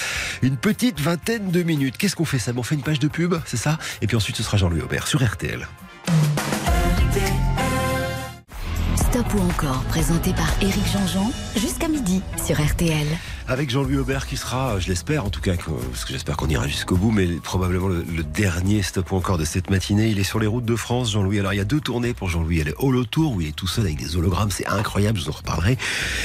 une 0.43 0.57
petite 0.57 1.01
vingtaine 1.01 1.51
de 1.51 1.63
minutes. 1.63 1.97
Qu'est-ce 1.97 2.17
qu'on 2.17 2.25
fait 2.25 2.39
ça 2.39 2.53
On 2.57 2.63
fait 2.63 2.75
une 2.75 2.83
page 2.83 2.99
de 2.99 3.09
pub, 3.09 3.35
c'est 3.47 3.57
ça? 3.57 3.79
Et 4.03 4.07
puis 4.07 4.17
ensuite 4.17 4.37
ce 4.37 4.43
sera 4.43 4.57
Jean-Louis 4.57 4.83
Aubert 4.83 5.07
sur 5.07 5.25
RTL. 5.25 5.67
Stop 9.15 9.35
ou 9.35 9.43
encore, 9.43 9.85
présenté 9.85 10.33
par 10.33 10.61
Éric 10.61 10.85
Jean-Jean, 10.93 11.31
jusqu'à 11.55 11.87
midi 11.87 12.21
sur 12.45 12.57
RTL. 12.61 13.07
Avec 13.47 13.71
Jean-Louis 13.71 13.99
Aubert 13.99 14.27
qui 14.27 14.37
sera, 14.37 14.79
je 14.79 14.89
l'espère 14.89 15.25
en 15.25 15.31
tout 15.31 15.41
cas, 15.41 15.53
parce 15.91 16.05
que 16.05 16.13
j'espère 16.13 16.37
qu'on 16.37 16.49
ira 16.49 16.67
jusqu'au 16.67 16.97
bout, 16.97 17.11
mais 17.11 17.27
probablement 17.27 17.89
le, 17.89 18.03
dernier 18.25 18.83
stop 18.83 19.13
encore 19.13 19.39
de 19.39 19.45
cette 19.45 19.71
matinée. 19.71 20.09
Il 20.09 20.19
est 20.19 20.25
sur 20.25 20.39
les 20.39 20.47
routes 20.47 20.65
de 20.65 20.77
France, 20.77 21.13
Jean-Louis. 21.13 21.39
Alors 21.39 21.53
il 21.53 21.57
y 21.57 21.61
a 21.61 21.65
deux 21.65 21.81
tournées 21.81 22.15
pour 22.15 22.29
Jean-Louis. 22.29 22.57
Il 22.57 22.69
y 22.69 22.71
a 22.71 23.05
Tour 23.11 23.33
où 23.33 23.41
il 23.41 23.49
est 23.49 23.53
tout 23.53 23.67
seul 23.67 23.85
avec 23.85 23.99
des 23.99 24.17
hologrammes, 24.17 24.51
c'est 24.51 24.67
incroyable, 24.67 25.19
je 25.19 25.25
vous 25.25 25.31
en 25.31 25.35
reparlerai. 25.35 25.77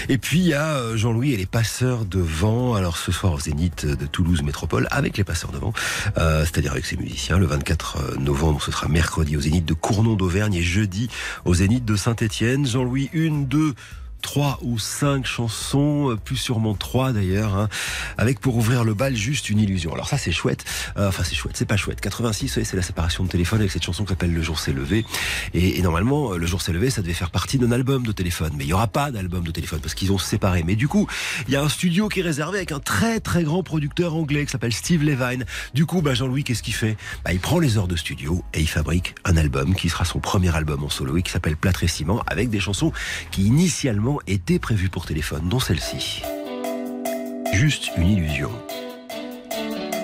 Et 0.07 0.17
puis 0.17 0.39
il 0.39 0.47
y 0.47 0.53
a 0.53 0.75
euh, 0.75 0.95
Jean-Louis 0.95 1.33
et 1.33 1.37
les 1.37 1.45
passeurs 1.45 2.05
de 2.05 2.19
vent. 2.19 2.73
Alors 2.73 2.97
ce 2.97 3.11
soir 3.11 3.33
au 3.33 3.39
Zénith 3.39 3.85
de 3.85 4.05
Toulouse 4.05 4.41
Métropole 4.41 4.87
avec 4.91 5.17
les 5.17 5.23
passeurs 5.23 5.51
de 5.51 5.57
vent, 5.57 5.73
euh, 6.17 6.45
c'est-à-dire 6.45 6.71
avec 6.71 6.85
ses 6.85 6.95
musiciens. 6.95 7.37
Le 7.37 7.45
24 7.45 8.17
novembre, 8.19 8.61
ce 8.61 8.71
sera 8.71 8.87
mercredi 8.87 9.35
au 9.35 9.41
Zénith 9.41 9.65
de 9.65 9.73
Cournon 9.73 10.15
d'Auvergne 10.15 10.53
et 10.53 10.63
jeudi 10.63 11.09
au 11.45 11.53
Zénith 11.53 11.85
de 11.85 11.95
Saint-Étienne. 11.95 12.65
Jean-Louis, 12.65 13.09
une, 13.13 13.45
deux, 13.45 13.75
trois 14.21 14.59
ou 14.61 14.77
cinq 14.79 15.25
chansons, 15.25 16.11
euh, 16.11 16.15
plus 16.15 16.37
sûrement 16.37 16.73
trois 16.75 17.11
d'ailleurs, 17.13 17.55
hein, 17.55 17.69
avec 18.17 18.39
pour 18.39 18.55
ouvrir 18.57 18.83
le 18.83 18.93
bal 18.93 19.15
juste 19.15 19.49
une 19.49 19.59
illusion. 19.59 19.93
Alors 19.93 20.07
ça 20.07 20.17
c'est 20.17 20.31
chouette, 20.31 20.65
Euh, 20.97 21.09
enfin 21.09 21.23
c'est 21.23 21.35
chouette, 21.35 21.55
c'est 21.57 21.65
pas 21.67 21.77
chouette. 21.77 22.01
86, 22.01 22.47
vous 22.47 22.53
savez, 22.53 22.65
c'est 22.65 22.77
la 22.77 22.83
séparation 22.83 23.23
de 23.23 23.29
téléphone 23.29 23.59
avec 23.59 23.71
cette 23.71 23.83
chanson 23.83 24.03
qui 24.03 24.09
s'appelle 24.09 24.33
Le 24.33 24.41
jour 24.41 24.59
s'est 24.59 24.73
levé. 24.73 25.05
Et, 25.53 25.77
et 25.79 25.81
normalement, 25.81 26.33
euh, 26.33 26.37
Le 26.37 26.45
jour 26.47 26.61
s'est 26.61 26.73
levé, 26.73 26.89
ça 26.89 27.01
devait 27.01 27.13
faire 27.13 27.31
partie 27.31 27.57
d'un 27.57 27.71
album 27.71 28.05
de 28.05 28.11
téléphone, 28.11 28.53
mais 28.57 28.65
il 28.65 28.69
y 28.69 28.73
aura 28.73 28.87
pas 28.87 29.11
d'album 29.11 29.43
de 29.43 29.51
téléphone 29.51 29.79
parce 29.79 29.93
qu'ils 29.93 30.11
ont 30.11 30.17
séparé. 30.17 30.63
Mais 30.65 30.75
du 30.75 30.87
coup, 30.87 31.07
il 31.47 31.53
y 31.53 31.55
a 31.55 31.61
un 31.61 31.69
studio 31.69 32.09
qui 32.09 32.19
est 32.19 32.23
réservé 32.23 32.57
avec 32.57 32.71
un 32.71 32.79
très 32.79 33.19
très 33.19 33.43
grand 33.43 33.63
producteur 33.63 34.15
anglais 34.15 34.45
qui 34.45 34.51
s'appelle 34.51 34.73
Steve 34.73 35.03
Levine. 35.03 35.45
Du 35.73 35.85
coup, 35.85 36.01
bah, 36.01 36.13
Jean-Louis, 36.13 36.43
qu'est-ce 36.43 36.63
qu'il 36.63 36.73
fait? 36.73 36.97
Bah, 37.23 37.33
Il 37.33 37.39
prend 37.39 37.59
les 37.59 37.77
heures 37.77 37.87
de 37.87 37.95
studio 37.95 38.43
et 38.53 38.61
il 38.61 38.69
fabrique 38.69 39.15
un 39.25 39.37
album 39.37 39.75
qui 39.75 39.89
sera 39.89 40.05
son 40.05 40.19
premier 40.19 40.55
album 40.55 40.83
en 40.83 40.89
solo 40.89 41.17
et 41.17 41.21
qui 41.21 41.31
s'appelle 41.31 41.55
Plâtre 41.55 41.83
et 41.83 41.87
avec 42.27 42.49
des 42.49 42.59
chansons 42.59 42.91
qui 43.31 43.43
initialement 43.43 44.08
étaient 44.27 44.59
prévues 44.59 44.89
pour 44.89 45.05
téléphone, 45.05 45.47
dont 45.49 45.59
celle-ci. 45.59 46.21
Juste 47.53 47.91
une 47.97 48.07
illusion. 48.07 48.51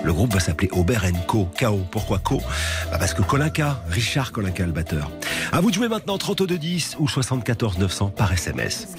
Le 0.04 0.12
groupe 0.12 0.32
va 0.32 0.40
s'appeler 0.40 0.68
Aubert 0.72 1.04
Co. 1.26 1.48
KO. 1.58 1.80
Pourquoi 1.90 2.18
Co 2.18 2.40
Bah 2.90 2.98
Parce 2.98 3.14
que 3.14 3.22
Colinca, 3.22 3.82
Richard 3.88 4.30
Colinca, 4.30 4.64
le 4.64 4.72
batteur. 4.72 5.10
À 5.52 5.60
vous 5.60 5.70
de 5.70 5.74
jouer 5.74 5.88
maintenant 5.88 6.18
32 6.18 6.58
10 6.58 6.96
ou 7.00 7.08
74 7.08 7.78
900 7.78 8.10
par 8.10 8.32
SMS. 8.32 8.94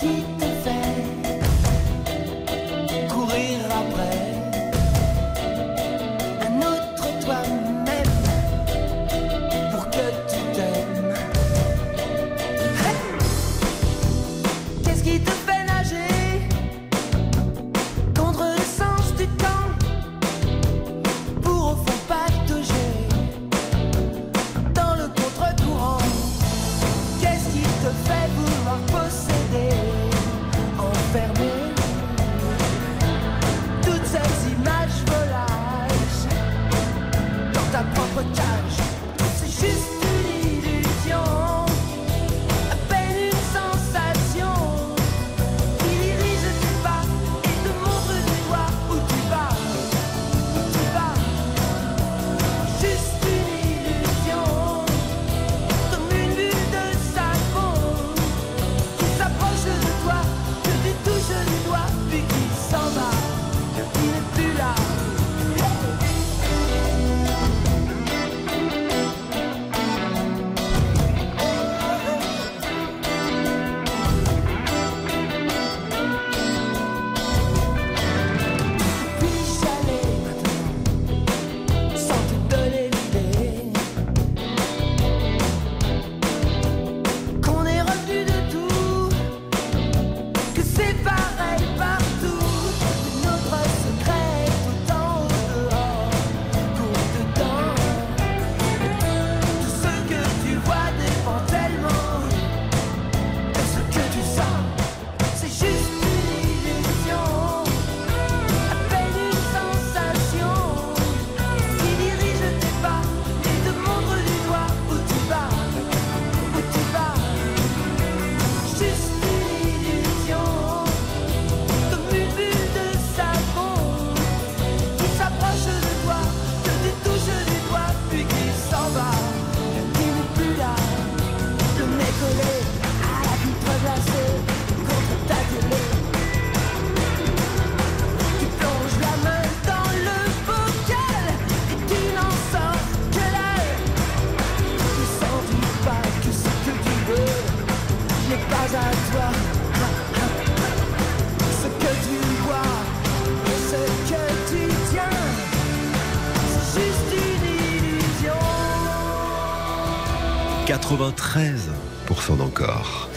93% 161.11 162.37
d'encore. 162.37 163.09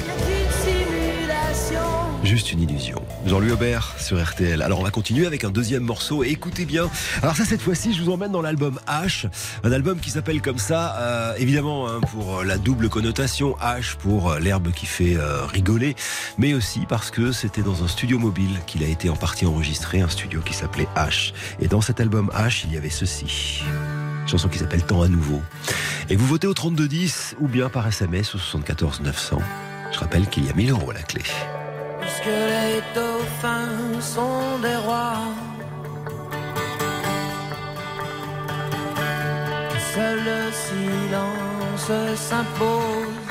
Juste 2.22 2.52
une 2.52 2.60
illusion. 2.60 3.02
Jean-Louis 3.26 3.50
Aubert 3.50 3.94
sur 3.98 4.22
RTL. 4.22 4.62
Alors 4.62 4.78
on 4.80 4.84
va 4.84 4.90
continuer 4.90 5.26
avec 5.26 5.42
un 5.42 5.50
deuxième 5.50 5.82
morceau. 5.82 6.22
Écoutez 6.22 6.66
bien. 6.66 6.88
Alors 7.22 7.34
ça 7.34 7.44
cette 7.44 7.62
fois-ci, 7.62 7.92
je 7.92 8.02
vous 8.02 8.12
emmène 8.12 8.30
dans 8.30 8.42
l'album 8.42 8.78
H, 8.86 9.26
un 9.64 9.72
album 9.72 9.98
qui 9.98 10.10
s'appelle 10.10 10.40
comme 10.40 10.58
ça, 10.58 10.96
euh, 10.98 11.34
évidemment 11.38 11.88
hein, 11.88 12.00
pour 12.12 12.44
la 12.44 12.58
double 12.58 12.88
connotation 12.88 13.56
H 13.60 13.96
pour 13.96 14.30
euh, 14.30 14.38
l'herbe 14.38 14.70
qui 14.70 14.86
fait 14.86 15.16
euh, 15.16 15.44
rigoler, 15.46 15.96
mais 16.38 16.54
aussi 16.54 16.80
parce 16.88 17.10
que 17.10 17.32
c'était 17.32 17.62
dans 17.62 17.82
un 17.82 17.88
studio 17.88 18.18
mobile 18.18 18.60
qu'il 18.66 18.84
a 18.84 18.86
été 18.86 19.10
en 19.10 19.16
partie 19.16 19.46
enregistré, 19.46 20.00
un 20.00 20.08
studio 20.08 20.40
qui 20.42 20.54
s'appelait 20.54 20.88
H. 20.96 21.32
Et 21.60 21.66
dans 21.66 21.80
cet 21.80 22.00
album 22.00 22.30
H, 22.34 22.64
il 22.66 22.74
y 22.74 22.76
avait 22.76 22.90
ceci. 22.90 23.64
Chanson 24.30 24.48
qui 24.48 24.58
s'appelle 24.58 24.84
Temps 24.84 25.02
à 25.02 25.08
nouveau. 25.08 25.42
Et 26.08 26.14
vous 26.14 26.24
votez 26.24 26.46
au 26.46 26.54
3210 26.54 27.34
ou 27.40 27.48
bien 27.48 27.68
par 27.68 27.88
SMS 27.88 28.32
au 28.36 28.38
74 28.38 29.00
900. 29.00 29.38
Je 29.90 29.98
rappelle 29.98 30.28
qu'il 30.28 30.46
y 30.46 30.50
a 30.50 30.52
1000 30.52 30.70
euros 30.70 30.92
à 30.92 30.94
la 30.94 31.02
clé. 31.02 31.22
Puisque 32.00 32.26
les 32.26 32.80
dauphins 32.94 34.00
sont 34.00 34.60
des 34.62 34.76
rois. 34.76 35.18
Seul 39.92 40.18
le 40.24 40.52
silence 40.52 42.20
s'impose. 42.20 43.29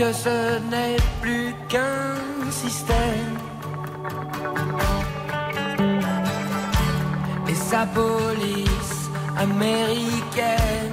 Puisque 0.00 0.14
ce 0.14 0.58
n'est 0.70 0.96
plus 1.20 1.54
qu'un 1.68 2.50
système 2.50 3.36
et 7.46 7.54
sa 7.54 7.84
police 7.84 9.10
américaine. 9.36 10.89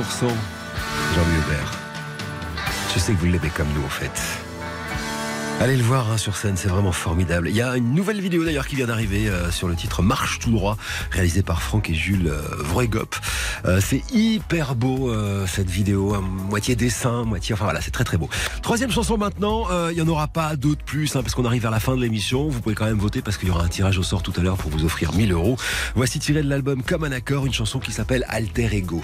Jean-Louis 0.00 1.38
Aubert. 1.46 1.72
Je 2.94 2.98
sais 2.98 3.12
que 3.12 3.18
vous 3.18 3.26
l'aimez 3.26 3.50
comme 3.54 3.68
nous 3.74 3.84
en 3.84 3.88
fait. 3.88 4.10
Allez 5.60 5.76
le 5.76 5.82
voir 5.82 6.10
hein, 6.10 6.16
sur 6.16 6.36
scène, 6.36 6.56
c'est 6.56 6.70
vraiment 6.70 6.90
formidable. 6.90 7.50
Il 7.50 7.54
y 7.54 7.60
a 7.60 7.76
une 7.76 7.92
nouvelle 7.92 8.18
vidéo 8.18 8.44
d'ailleurs 8.44 8.66
qui 8.66 8.76
vient 8.76 8.86
d'arriver 8.86 9.28
euh, 9.28 9.50
sur 9.50 9.68
le 9.68 9.74
titre 9.74 10.00
Marche 10.00 10.38
tout 10.38 10.50
droit, 10.50 10.78
réalisée 11.10 11.42
par 11.42 11.60
Franck 11.60 11.90
et 11.90 11.94
Jules 11.94 12.28
euh. 12.28 12.86
Euh, 13.66 13.78
c'est 13.84 14.02
hyper 14.10 14.74
beau 14.74 15.10
euh, 15.10 15.46
cette 15.46 15.68
vidéo, 15.68 16.14
hein, 16.14 16.22
moitié 16.22 16.76
dessin, 16.76 17.24
moitié... 17.24 17.52
Enfin 17.52 17.64
voilà, 17.64 17.82
c'est 17.82 17.90
très 17.90 18.04
très 18.04 18.16
beau. 18.16 18.30
Troisième 18.62 18.90
chanson 18.90 19.18
maintenant, 19.18 19.66
il 19.90 19.96
n'y 19.96 20.00
en 20.00 20.08
aura 20.08 20.28
pas 20.28 20.56
d'autres 20.56 20.82
plus, 20.82 21.14
hein, 21.14 21.20
parce 21.22 21.34
qu'on 21.34 21.44
arrive 21.44 21.60
vers 21.60 21.70
la 21.70 21.80
fin 21.80 21.94
de 21.94 22.00
l'émission. 22.00 22.48
Vous 22.48 22.62
pouvez 22.62 22.74
quand 22.74 22.86
même 22.86 22.98
voter 22.98 23.20
parce 23.20 23.36
qu'il 23.36 23.48
y 23.48 23.50
aura 23.50 23.62
un 23.62 23.68
tirage 23.68 23.98
au 23.98 24.02
sort 24.02 24.22
tout 24.22 24.32
à 24.38 24.40
l'heure 24.40 24.56
pour 24.56 24.70
vous 24.70 24.86
offrir 24.86 25.12
1000 25.12 25.30
euros. 25.30 25.58
Voici 25.94 26.18
tiré 26.20 26.42
de 26.42 26.48
l'album 26.48 26.82
Comme 26.82 27.04
un 27.04 27.12
accord, 27.12 27.44
une 27.44 27.52
chanson 27.52 27.80
qui 27.80 27.92
s'appelle 27.92 28.24
Alter 28.28 28.74
Ego. 28.74 29.02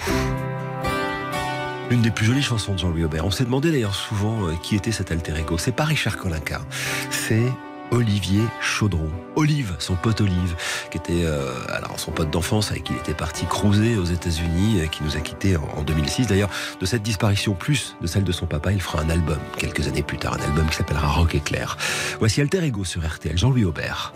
L'une 1.89 2.01
des 2.01 2.11
plus 2.11 2.25
jolies 2.25 2.41
chansons 2.41 2.73
de 2.73 2.79
Jean-Louis 2.79 3.05
Aubert. 3.05 3.25
On 3.25 3.31
s'est 3.31 3.45
demandé 3.45 3.71
d'ailleurs 3.71 3.95
souvent 3.95 4.47
euh, 4.47 4.53
qui 4.61 4.75
était 4.75 4.91
cet 4.91 5.09
alter 5.11 5.37
ego. 5.39 5.57
C'est 5.57 5.71
pas 5.71 5.85
Richard 5.85 6.17
Colincar, 6.17 6.65
c'est 7.11 7.45
Olivier 7.91 8.41
Chaudron. 8.59 9.09
Olive, 9.37 9.73
son 9.79 9.95
pote 9.95 10.19
Olive, 10.19 10.57
qui 10.91 10.97
était 10.97 11.23
euh, 11.23 11.53
alors 11.69 11.97
son 11.97 12.11
pote 12.11 12.29
d'enfance 12.29 12.71
avec 12.71 12.83
qui 12.83 12.93
il 12.93 12.99
était 12.99 13.13
parti 13.13 13.45
cruiser 13.45 13.97
aux 13.97 14.03
États-Unis, 14.03 14.81
euh, 14.81 14.87
qui 14.87 15.01
nous 15.03 15.15
a 15.15 15.21
quittés 15.21 15.55
en, 15.55 15.63
en 15.77 15.83
2006. 15.83 16.27
D'ailleurs, 16.27 16.49
de 16.77 16.85
cette 16.85 17.03
disparition 17.03 17.53
plus 17.53 17.95
de 18.01 18.07
celle 18.07 18.25
de 18.25 18.33
son 18.33 18.47
papa, 18.47 18.73
il 18.73 18.81
fera 18.81 19.01
un 19.01 19.09
album 19.09 19.39
quelques 19.57 19.87
années 19.87 20.03
plus 20.03 20.17
tard, 20.17 20.33
un 20.33 20.43
album 20.43 20.67
qui 20.67 20.75
s'appellera 20.75 21.07
Rock 21.07 21.35
Éclair. 21.35 21.77
Voici 22.19 22.41
Alter 22.41 22.65
Ego 22.65 22.83
sur 22.83 23.07
RTL, 23.07 23.37
Jean-Louis 23.37 23.63
Aubert. 23.63 24.11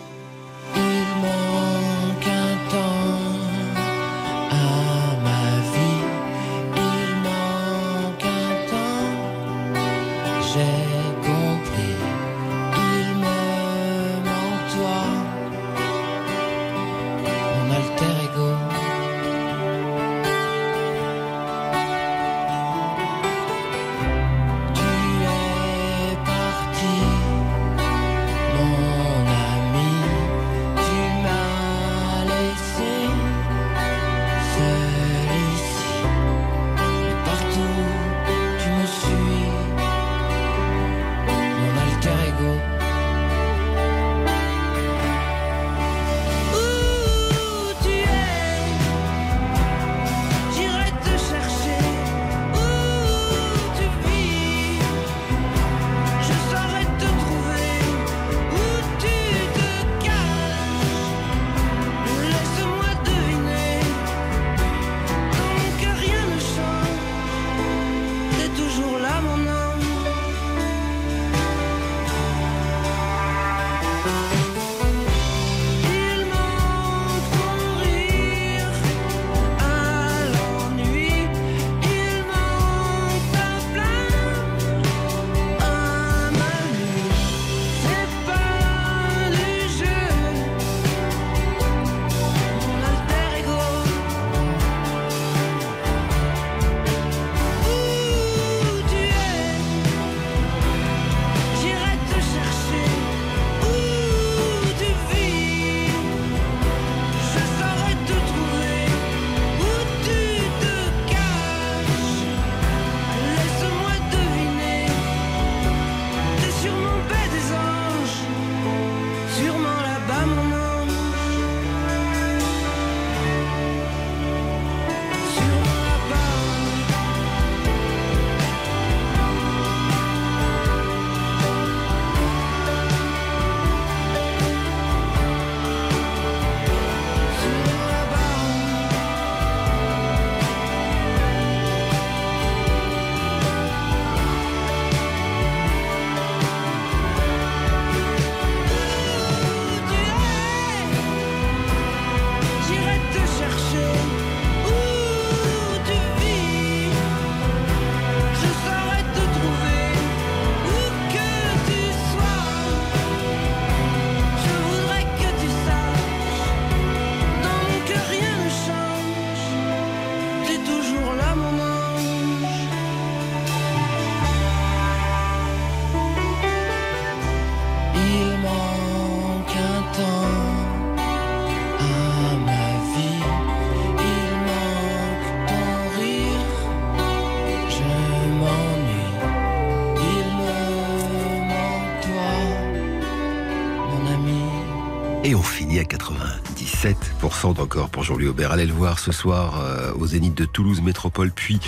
97% 197.32 197.54
d'encore 197.54 197.88
pour 197.88 198.04
Jean-Louis 198.04 198.28
Aubert. 198.28 198.52
Allez 198.52 198.66
le 198.66 198.72
voir 198.72 198.98
ce 198.98 199.12
soir 199.12 199.60
euh, 199.60 199.92
au 199.94 200.06
Zénith 200.06 200.34
de 200.34 200.44
Toulouse 200.44 200.80
Métropole, 200.80 201.30
puis 201.30 201.60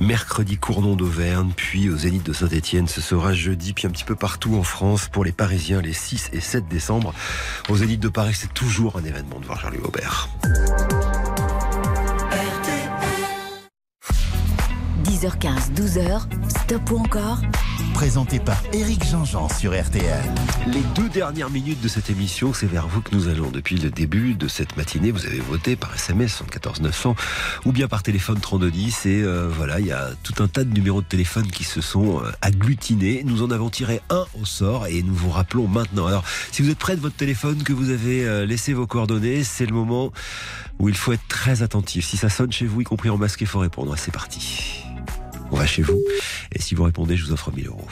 mercredi 0.00 0.56
Cournon 0.58 0.96
d'Auvergne, 0.96 1.50
puis 1.56 1.88
au 1.88 1.96
Zénith 1.96 2.24
de 2.24 2.32
Saint-Etienne. 2.32 2.88
Ce 2.88 3.00
sera 3.00 3.32
jeudi, 3.32 3.72
puis 3.72 3.86
un 3.86 3.90
petit 3.90 4.04
peu 4.04 4.16
partout 4.16 4.56
en 4.56 4.62
France 4.62 5.08
pour 5.08 5.24
les 5.24 5.32
Parisiens 5.32 5.80
les 5.80 5.92
6 5.92 6.30
et 6.32 6.40
7 6.40 6.68
décembre. 6.68 7.14
Au 7.68 7.76
Zénith 7.76 8.00
de 8.00 8.08
Paris, 8.08 8.34
c'est 8.34 8.52
toujours 8.52 8.96
un 8.96 9.04
événement 9.04 9.40
de 9.40 9.46
voir 9.46 9.60
Jean-Louis 9.60 9.84
Aubert. 9.84 10.28
10h15, 15.24 15.72
12h, 15.72 16.20
stop 16.50 16.90
ou 16.90 16.98
encore? 16.98 17.40
Présenté 17.94 18.38
par 18.38 18.62
Éric 18.74 19.04
Jean-Jean 19.06 19.48
sur 19.48 19.72
RTL. 19.72 20.22
Les 20.66 20.82
deux 20.94 21.08
dernières 21.08 21.48
minutes 21.48 21.80
de 21.80 21.88
cette 21.88 22.10
émission, 22.10 22.52
c'est 22.52 22.66
vers 22.66 22.86
vous 22.88 23.00
que 23.00 23.14
nous 23.14 23.28
allons. 23.28 23.50
Depuis 23.50 23.78
le 23.78 23.90
début 23.90 24.34
de 24.34 24.48
cette 24.48 24.76
matinée, 24.76 25.12
vous 25.12 25.24
avez 25.24 25.40
voté 25.40 25.76
par 25.76 25.94
SMS 25.94 26.34
74 26.34 26.82
900 26.82 27.16
ou 27.64 27.72
bien 27.72 27.88
par 27.88 28.02
téléphone 28.02 28.38
3210. 28.38 29.06
Et 29.06 29.22
euh, 29.22 29.48
voilà, 29.48 29.80
il 29.80 29.86
y 29.86 29.92
a 29.92 30.10
tout 30.22 30.42
un 30.42 30.46
tas 30.48 30.62
de 30.62 30.74
numéros 30.74 31.00
de 31.00 31.06
téléphone 31.06 31.46
qui 31.46 31.64
se 31.64 31.80
sont 31.80 32.22
euh, 32.22 32.30
agglutinés. 32.42 33.22
Nous 33.24 33.42
en 33.42 33.50
avons 33.50 33.70
tiré 33.70 34.02
un 34.10 34.26
au 34.38 34.44
sort 34.44 34.88
et 34.88 35.02
nous 35.02 35.14
vous 35.14 35.30
rappelons 35.30 35.68
maintenant. 35.68 36.06
Alors, 36.06 36.24
si 36.52 36.60
vous 36.60 36.68
êtes 36.68 36.78
près 36.78 36.96
de 36.96 37.00
votre 37.00 37.16
téléphone, 37.16 37.62
que 37.62 37.72
vous 37.72 37.88
avez 37.88 38.26
euh, 38.26 38.44
laissé 38.44 38.74
vos 38.74 38.86
coordonnées, 38.86 39.42
c'est 39.42 39.64
le 39.64 39.72
moment 39.72 40.12
où 40.78 40.90
il 40.90 40.96
faut 40.96 41.14
être 41.14 41.26
très 41.28 41.62
attentif. 41.62 42.04
Si 42.04 42.18
ça 42.18 42.28
sonne 42.28 42.52
chez 42.52 42.66
vous, 42.66 42.82
y 42.82 42.84
compris 42.84 43.08
en 43.08 43.16
masque, 43.16 43.40
il 43.40 43.46
faut 43.46 43.60
répondre. 43.60 43.94
C'est 43.96 44.12
parti. 44.12 44.84
On 45.50 45.56
va 45.56 45.66
chez 45.66 45.82
vous. 45.82 46.00
Et 46.52 46.60
si 46.60 46.74
vous 46.74 46.84
répondez, 46.84 47.16
je 47.16 47.24
vous 47.26 47.32
offre 47.32 47.52
1000 47.52 47.66
euros. 47.68 47.86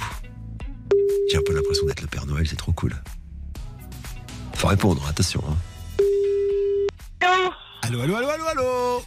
J'ai 1.31 1.39
un 1.39 1.43
peu 1.47 1.55
l'impression 1.55 1.87
d'être 1.87 2.01
le 2.03 2.07
Père 2.09 2.27
Noël, 2.27 2.47
c'est 2.47 2.57
trop 2.57 2.73
cool. 2.73 2.95
Faut 4.55 4.69
répondre, 4.69 5.07
attention. 5.09 5.43
hein. 5.49 5.57
Allô, 7.83 8.01
allô, 8.01 8.15
allô, 8.17 8.29
allô, 8.29 8.45
allô 8.47 9.03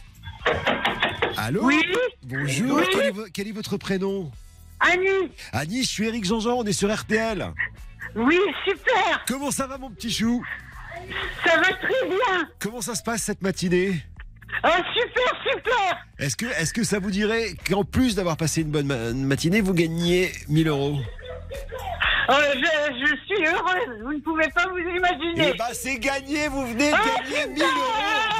Allô 1.36 1.60
Oui 1.64 1.80
Bonjour, 2.24 2.76
Oui 2.76 2.82
quel, 2.92 3.06
est, 3.06 3.30
quel 3.32 3.48
est 3.48 3.52
votre 3.52 3.76
prénom 3.76 4.30
Annie 4.80 5.30
Annie, 5.52 5.82
je 5.82 5.88
suis 5.88 6.06
Eric 6.06 6.24
Jean-Jean, 6.24 6.54
on 6.58 6.64
est 6.64 6.72
sur 6.72 6.94
RTL. 6.94 7.52
Oui, 8.14 8.38
super 8.66 9.24
Comment 9.26 9.50
ça 9.50 9.66
va 9.66 9.78
mon 9.78 9.90
petit 9.90 10.10
chou? 10.10 10.44
Ça 11.44 11.56
va 11.56 11.62
très 11.72 12.08
bien 12.08 12.48
Comment 12.58 12.80
ça 12.82 12.94
se 12.94 13.02
passe 13.02 13.22
cette 13.22 13.42
matinée? 13.42 14.02
Oh, 14.64 14.68
super, 14.94 15.42
super 15.44 16.06
Est-ce 16.18 16.36
que, 16.72 16.84
ça 16.84 16.98
vous 16.98 17.10
dirait 17.10 17.54
qu'en 17.68 17.84
plus 17.84 18.14
d'avoir 18.16 18.36
passé 18.36 18.62
une 18.62 18.70
bonne 18.70 18.86
ma- 18.86 19.12
matinée, 19.12 19.60
vous 19.60 19.74
gagniez 19.74 20.32
1000 20.48 20.68
euros? 20.68 20.98
Je, 22.28 23.06
je 23.06 23.16
suis 23.26 23.46
heureuse, 23.46 24.02
vous 24.04 24.12
ne 24.12 24.20
pouvez 24.20 24.48
pas 24.54 24.66
vous 24.68 24.78
imaginer. 24.78 25.52
Eh 25.54 25.58
ben, 25.58 25.64
c'est 25.72 25.98
gagné, 25.98 26.48
vous 26.48 26.66
venez 26.66 26.90
de 26.90 26.96
Ah, 26.96 27.20
gagner 27.22 27.46
1000 27.54 27.62
euros 27.62 27.70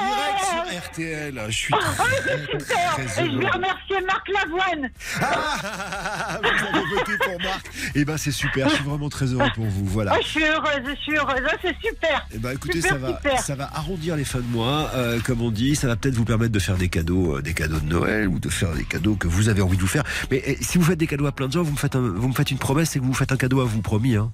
direct 0.07 0.45
sur 0.49 0.89
RTL. 0.89 1.41
Je 1.47 1.51
suis 1.51 1.73
Oh, 1.73 1.79
très, 1.79 2.05
c'est 2.25 2.59
super 2.59 2.93
très 2.95 3.25
Et 3.25 3.31
je 3.31 3.37
vais 3.37 3.49
remercier 3.49 3.95
Marc 4.05 4.27
Lavoine 4.29 4.89
Ah, 5.21 6.39
vous 6.41 6.47
avez 6.77 6.85
voté 6.95 7.17
pour 7.23 7.41
Marc. 7.41 7.65
Eh 7.95 8.05
ben, 8.05 8.17
c'est 8.17 8.31
super, 8.31 8.69
je 8.69 8.75
suis 8.75 8.83
vraiment 8.83 9.09
très 9.09 9.25
heureux 9.27 9.49
pour 9.55 9.65
vous. 9.65 9.85
Voilà. 9.85 10.13
Oh, 10.15 10.19
je 10.21 10.27
suis 10.27 10.43
heureuse, 10.45 10.81
je 10.85 10.95
suis 11.01 11.15
heureuse, 11.17 11.41
Oh, 11.45 11.55
c'est 11.61 11.75
super 11.87 12.27
Eh 12.33 12.37
ben, 12.39 12.51
écoutez, 12.51 12.81
Super, 12.81 12.91
ça 12.91 12.97
va, 12.97 13.15
super. 13.17 13.39
ça 13.39 13.55
va 13.55 13.69
arrondir 13.73 14.15
les 14.15 14.25
fins 14.25 14.39
de 14.39 14.43
mois, 14.51 14.91
euh, 14.95 15.19
comme 15.25 15.41
on 15.41 15.51
dit. 15.51 15.75
Ça 15.75 15.87
va 15.87 15.95
peut-être 15.95 16.15
vous 16.15 16.25
permettre 16.25 16.51
de 16.51 16.59
faire 16.59 16.75
des 16.77 16.89
cadeaux, 16.89 17.37
euh, 17.37 17.41
des 17.41 17.53
cadeaux 17.53 17.79
de 17.79 17.87
Noël 17.87 18.27
ou 18.27 18.39
de 18.39 18.49
faire 18.49 18.71
des 18.73 18.83
cadeaux 18.83 19.15
que 19.15 19.27
vous 19.27 19.49
avez 19.49 19.61
envie 19.61 19.77
de 19.77 19.81
vous 19.81 19.87
faire. 19.87 20.03
Mais 20.31 20.41
eh, 20.45 20.57
si 20.61 20.77
vous 20.77 20.83
faites 20.83 20.99
des 20.99 21.07
cadeaux 21.07 21.25
à 21.27 21.31
plein 21.31 21.47
de 21.47 21.53
gens, 21.53 21.63
vous 21.63 21.71
me 21.71 21.77
faites, 21.77 21.95
un- 21.95 21.99
vous 22.01 22.27
me 22.27 22.33
faites 22.33 22.51
une 22.51 22.57
promesse, 22.59 22.89
c'est 22.91 22.99
que 22.99 23.05
vous 23.05 23.13
faites 23.13 23.31
un 23.31 23.37
cadeau 23.37 23.61
à 23.61 23.65
vous, 23.65 23.76
promis. 23.81 24.15
Hein. 24.15 24.31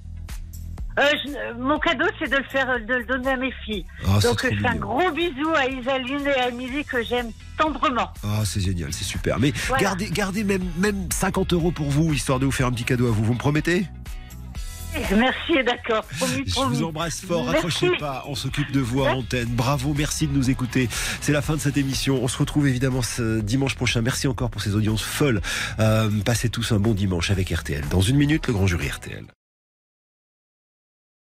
Euh, 1.00 1.04
je- 1.26 1.60
Mon 1.60 1.80
cadeau, 1.80 2.06
c'est 2.20 2.30
de 2.30 2.38
le 2.38 2.44
faire, 2.44 2.68
de 2.88 2.94
le 2.94 3.06
donner 3.06 3.30
à 3.32 3.38
mes 3.38 3.52
filles. 3.66 3.84
Ah, 4.06 4.20
c'est 4.22 4.28
Donc, 4.28 4.44
je 4.44 4.56
fais 4.60 4.68
un 4.68 4.76
gros 4.76 5.10
bisou 5.12 5.50
à 5.56 5.66
Isaline 5.68 6.28
et 6.28 6.40
à 6.40 6.50
Émilie 6.50 6.86
que 6.86 7.02
j'aime 7.04 7.32
tendrement. 7.58 8.10
Ah, 8.24 8.42
c'est 8.46 8.60
génial, 8.60 8.94
c'est 8.94 9.04
super. 9.04 9.40
Mais 9.40 9.52
Voilà. 9.68 9.82
gardez, 9.84 10.10
gardez 10.12 10.44
même, 10.44 10.62
même 10.78 11.08
50 11.12 11.54
euros 11.54 11.72
pour 11.72 11.90
vous, 11.90 12.14
histoire 12.14 12.40
de 12.40 12.46
vous 12.46 12.52
faire 12.52 12.68
un 12.68 12.72
petit 12.72 12.84
cadeau 12.84 13.08
à 13.08 13.12
vous. 13.12 13.24
Vous 13.24 13.34
me 13.34 13.40
promettez? 13.40 13.88
Merci, 15.16 15.64
d'accord. 15.66 16.06
Je 16.20 16.60
vous 16.60 16.84
embrasse 16.84 17.22
fort, 17.22 17.44
Merci. 17.44 17.58
accrochez 17.58 17.90
pas, 17.98 18.24
on 18.28 18.36
s'occupe 18.36 18.72
de 18.72 18.80
vous 18.80 19.04
à 19.04 19.12
antenne. 19.12 19.50
Bravo, 19.50 19.94
merci 19.98 20.28
de 20.28 20.34
nous 20.34 20.50
écouter. 20.50 20.90
C'est 21.22 21.32
la 21.32 21.42
fin 21.42 21.56
de 21.56 21.60
cette 21.62 21.78
émission. 21.78 22.24
On 22.24 22.28
se 22.28 22.38
retrouve 22.38 22.68
évidemment 22.68 23.02
ce 23.02 23.40
dimanche 23.42 23.76
prochain. 23.76 24.02
Merci 24.02 24.28
encore 24.28 24.50
pour 24.50 24.62
ces 24.62 24.76
audiences 24.76 25.04
folles. 25.04 25.42
Euh, 25.80 26.10
passez 26.26 26.50
tous 26.50 26.72
un 26.72 26.80
bon 26.80 26.94
dimanche 26.94 27.32
avec 27.32 27.50
RTL. 27.50 27.84
Dans 27.90 28.02
une 28.02 28.18
minute, 28.18 28.48
le 28.48 28.54
grand 28.54 28.68
jury 28.68 28.90
RTL. 28.90 29.26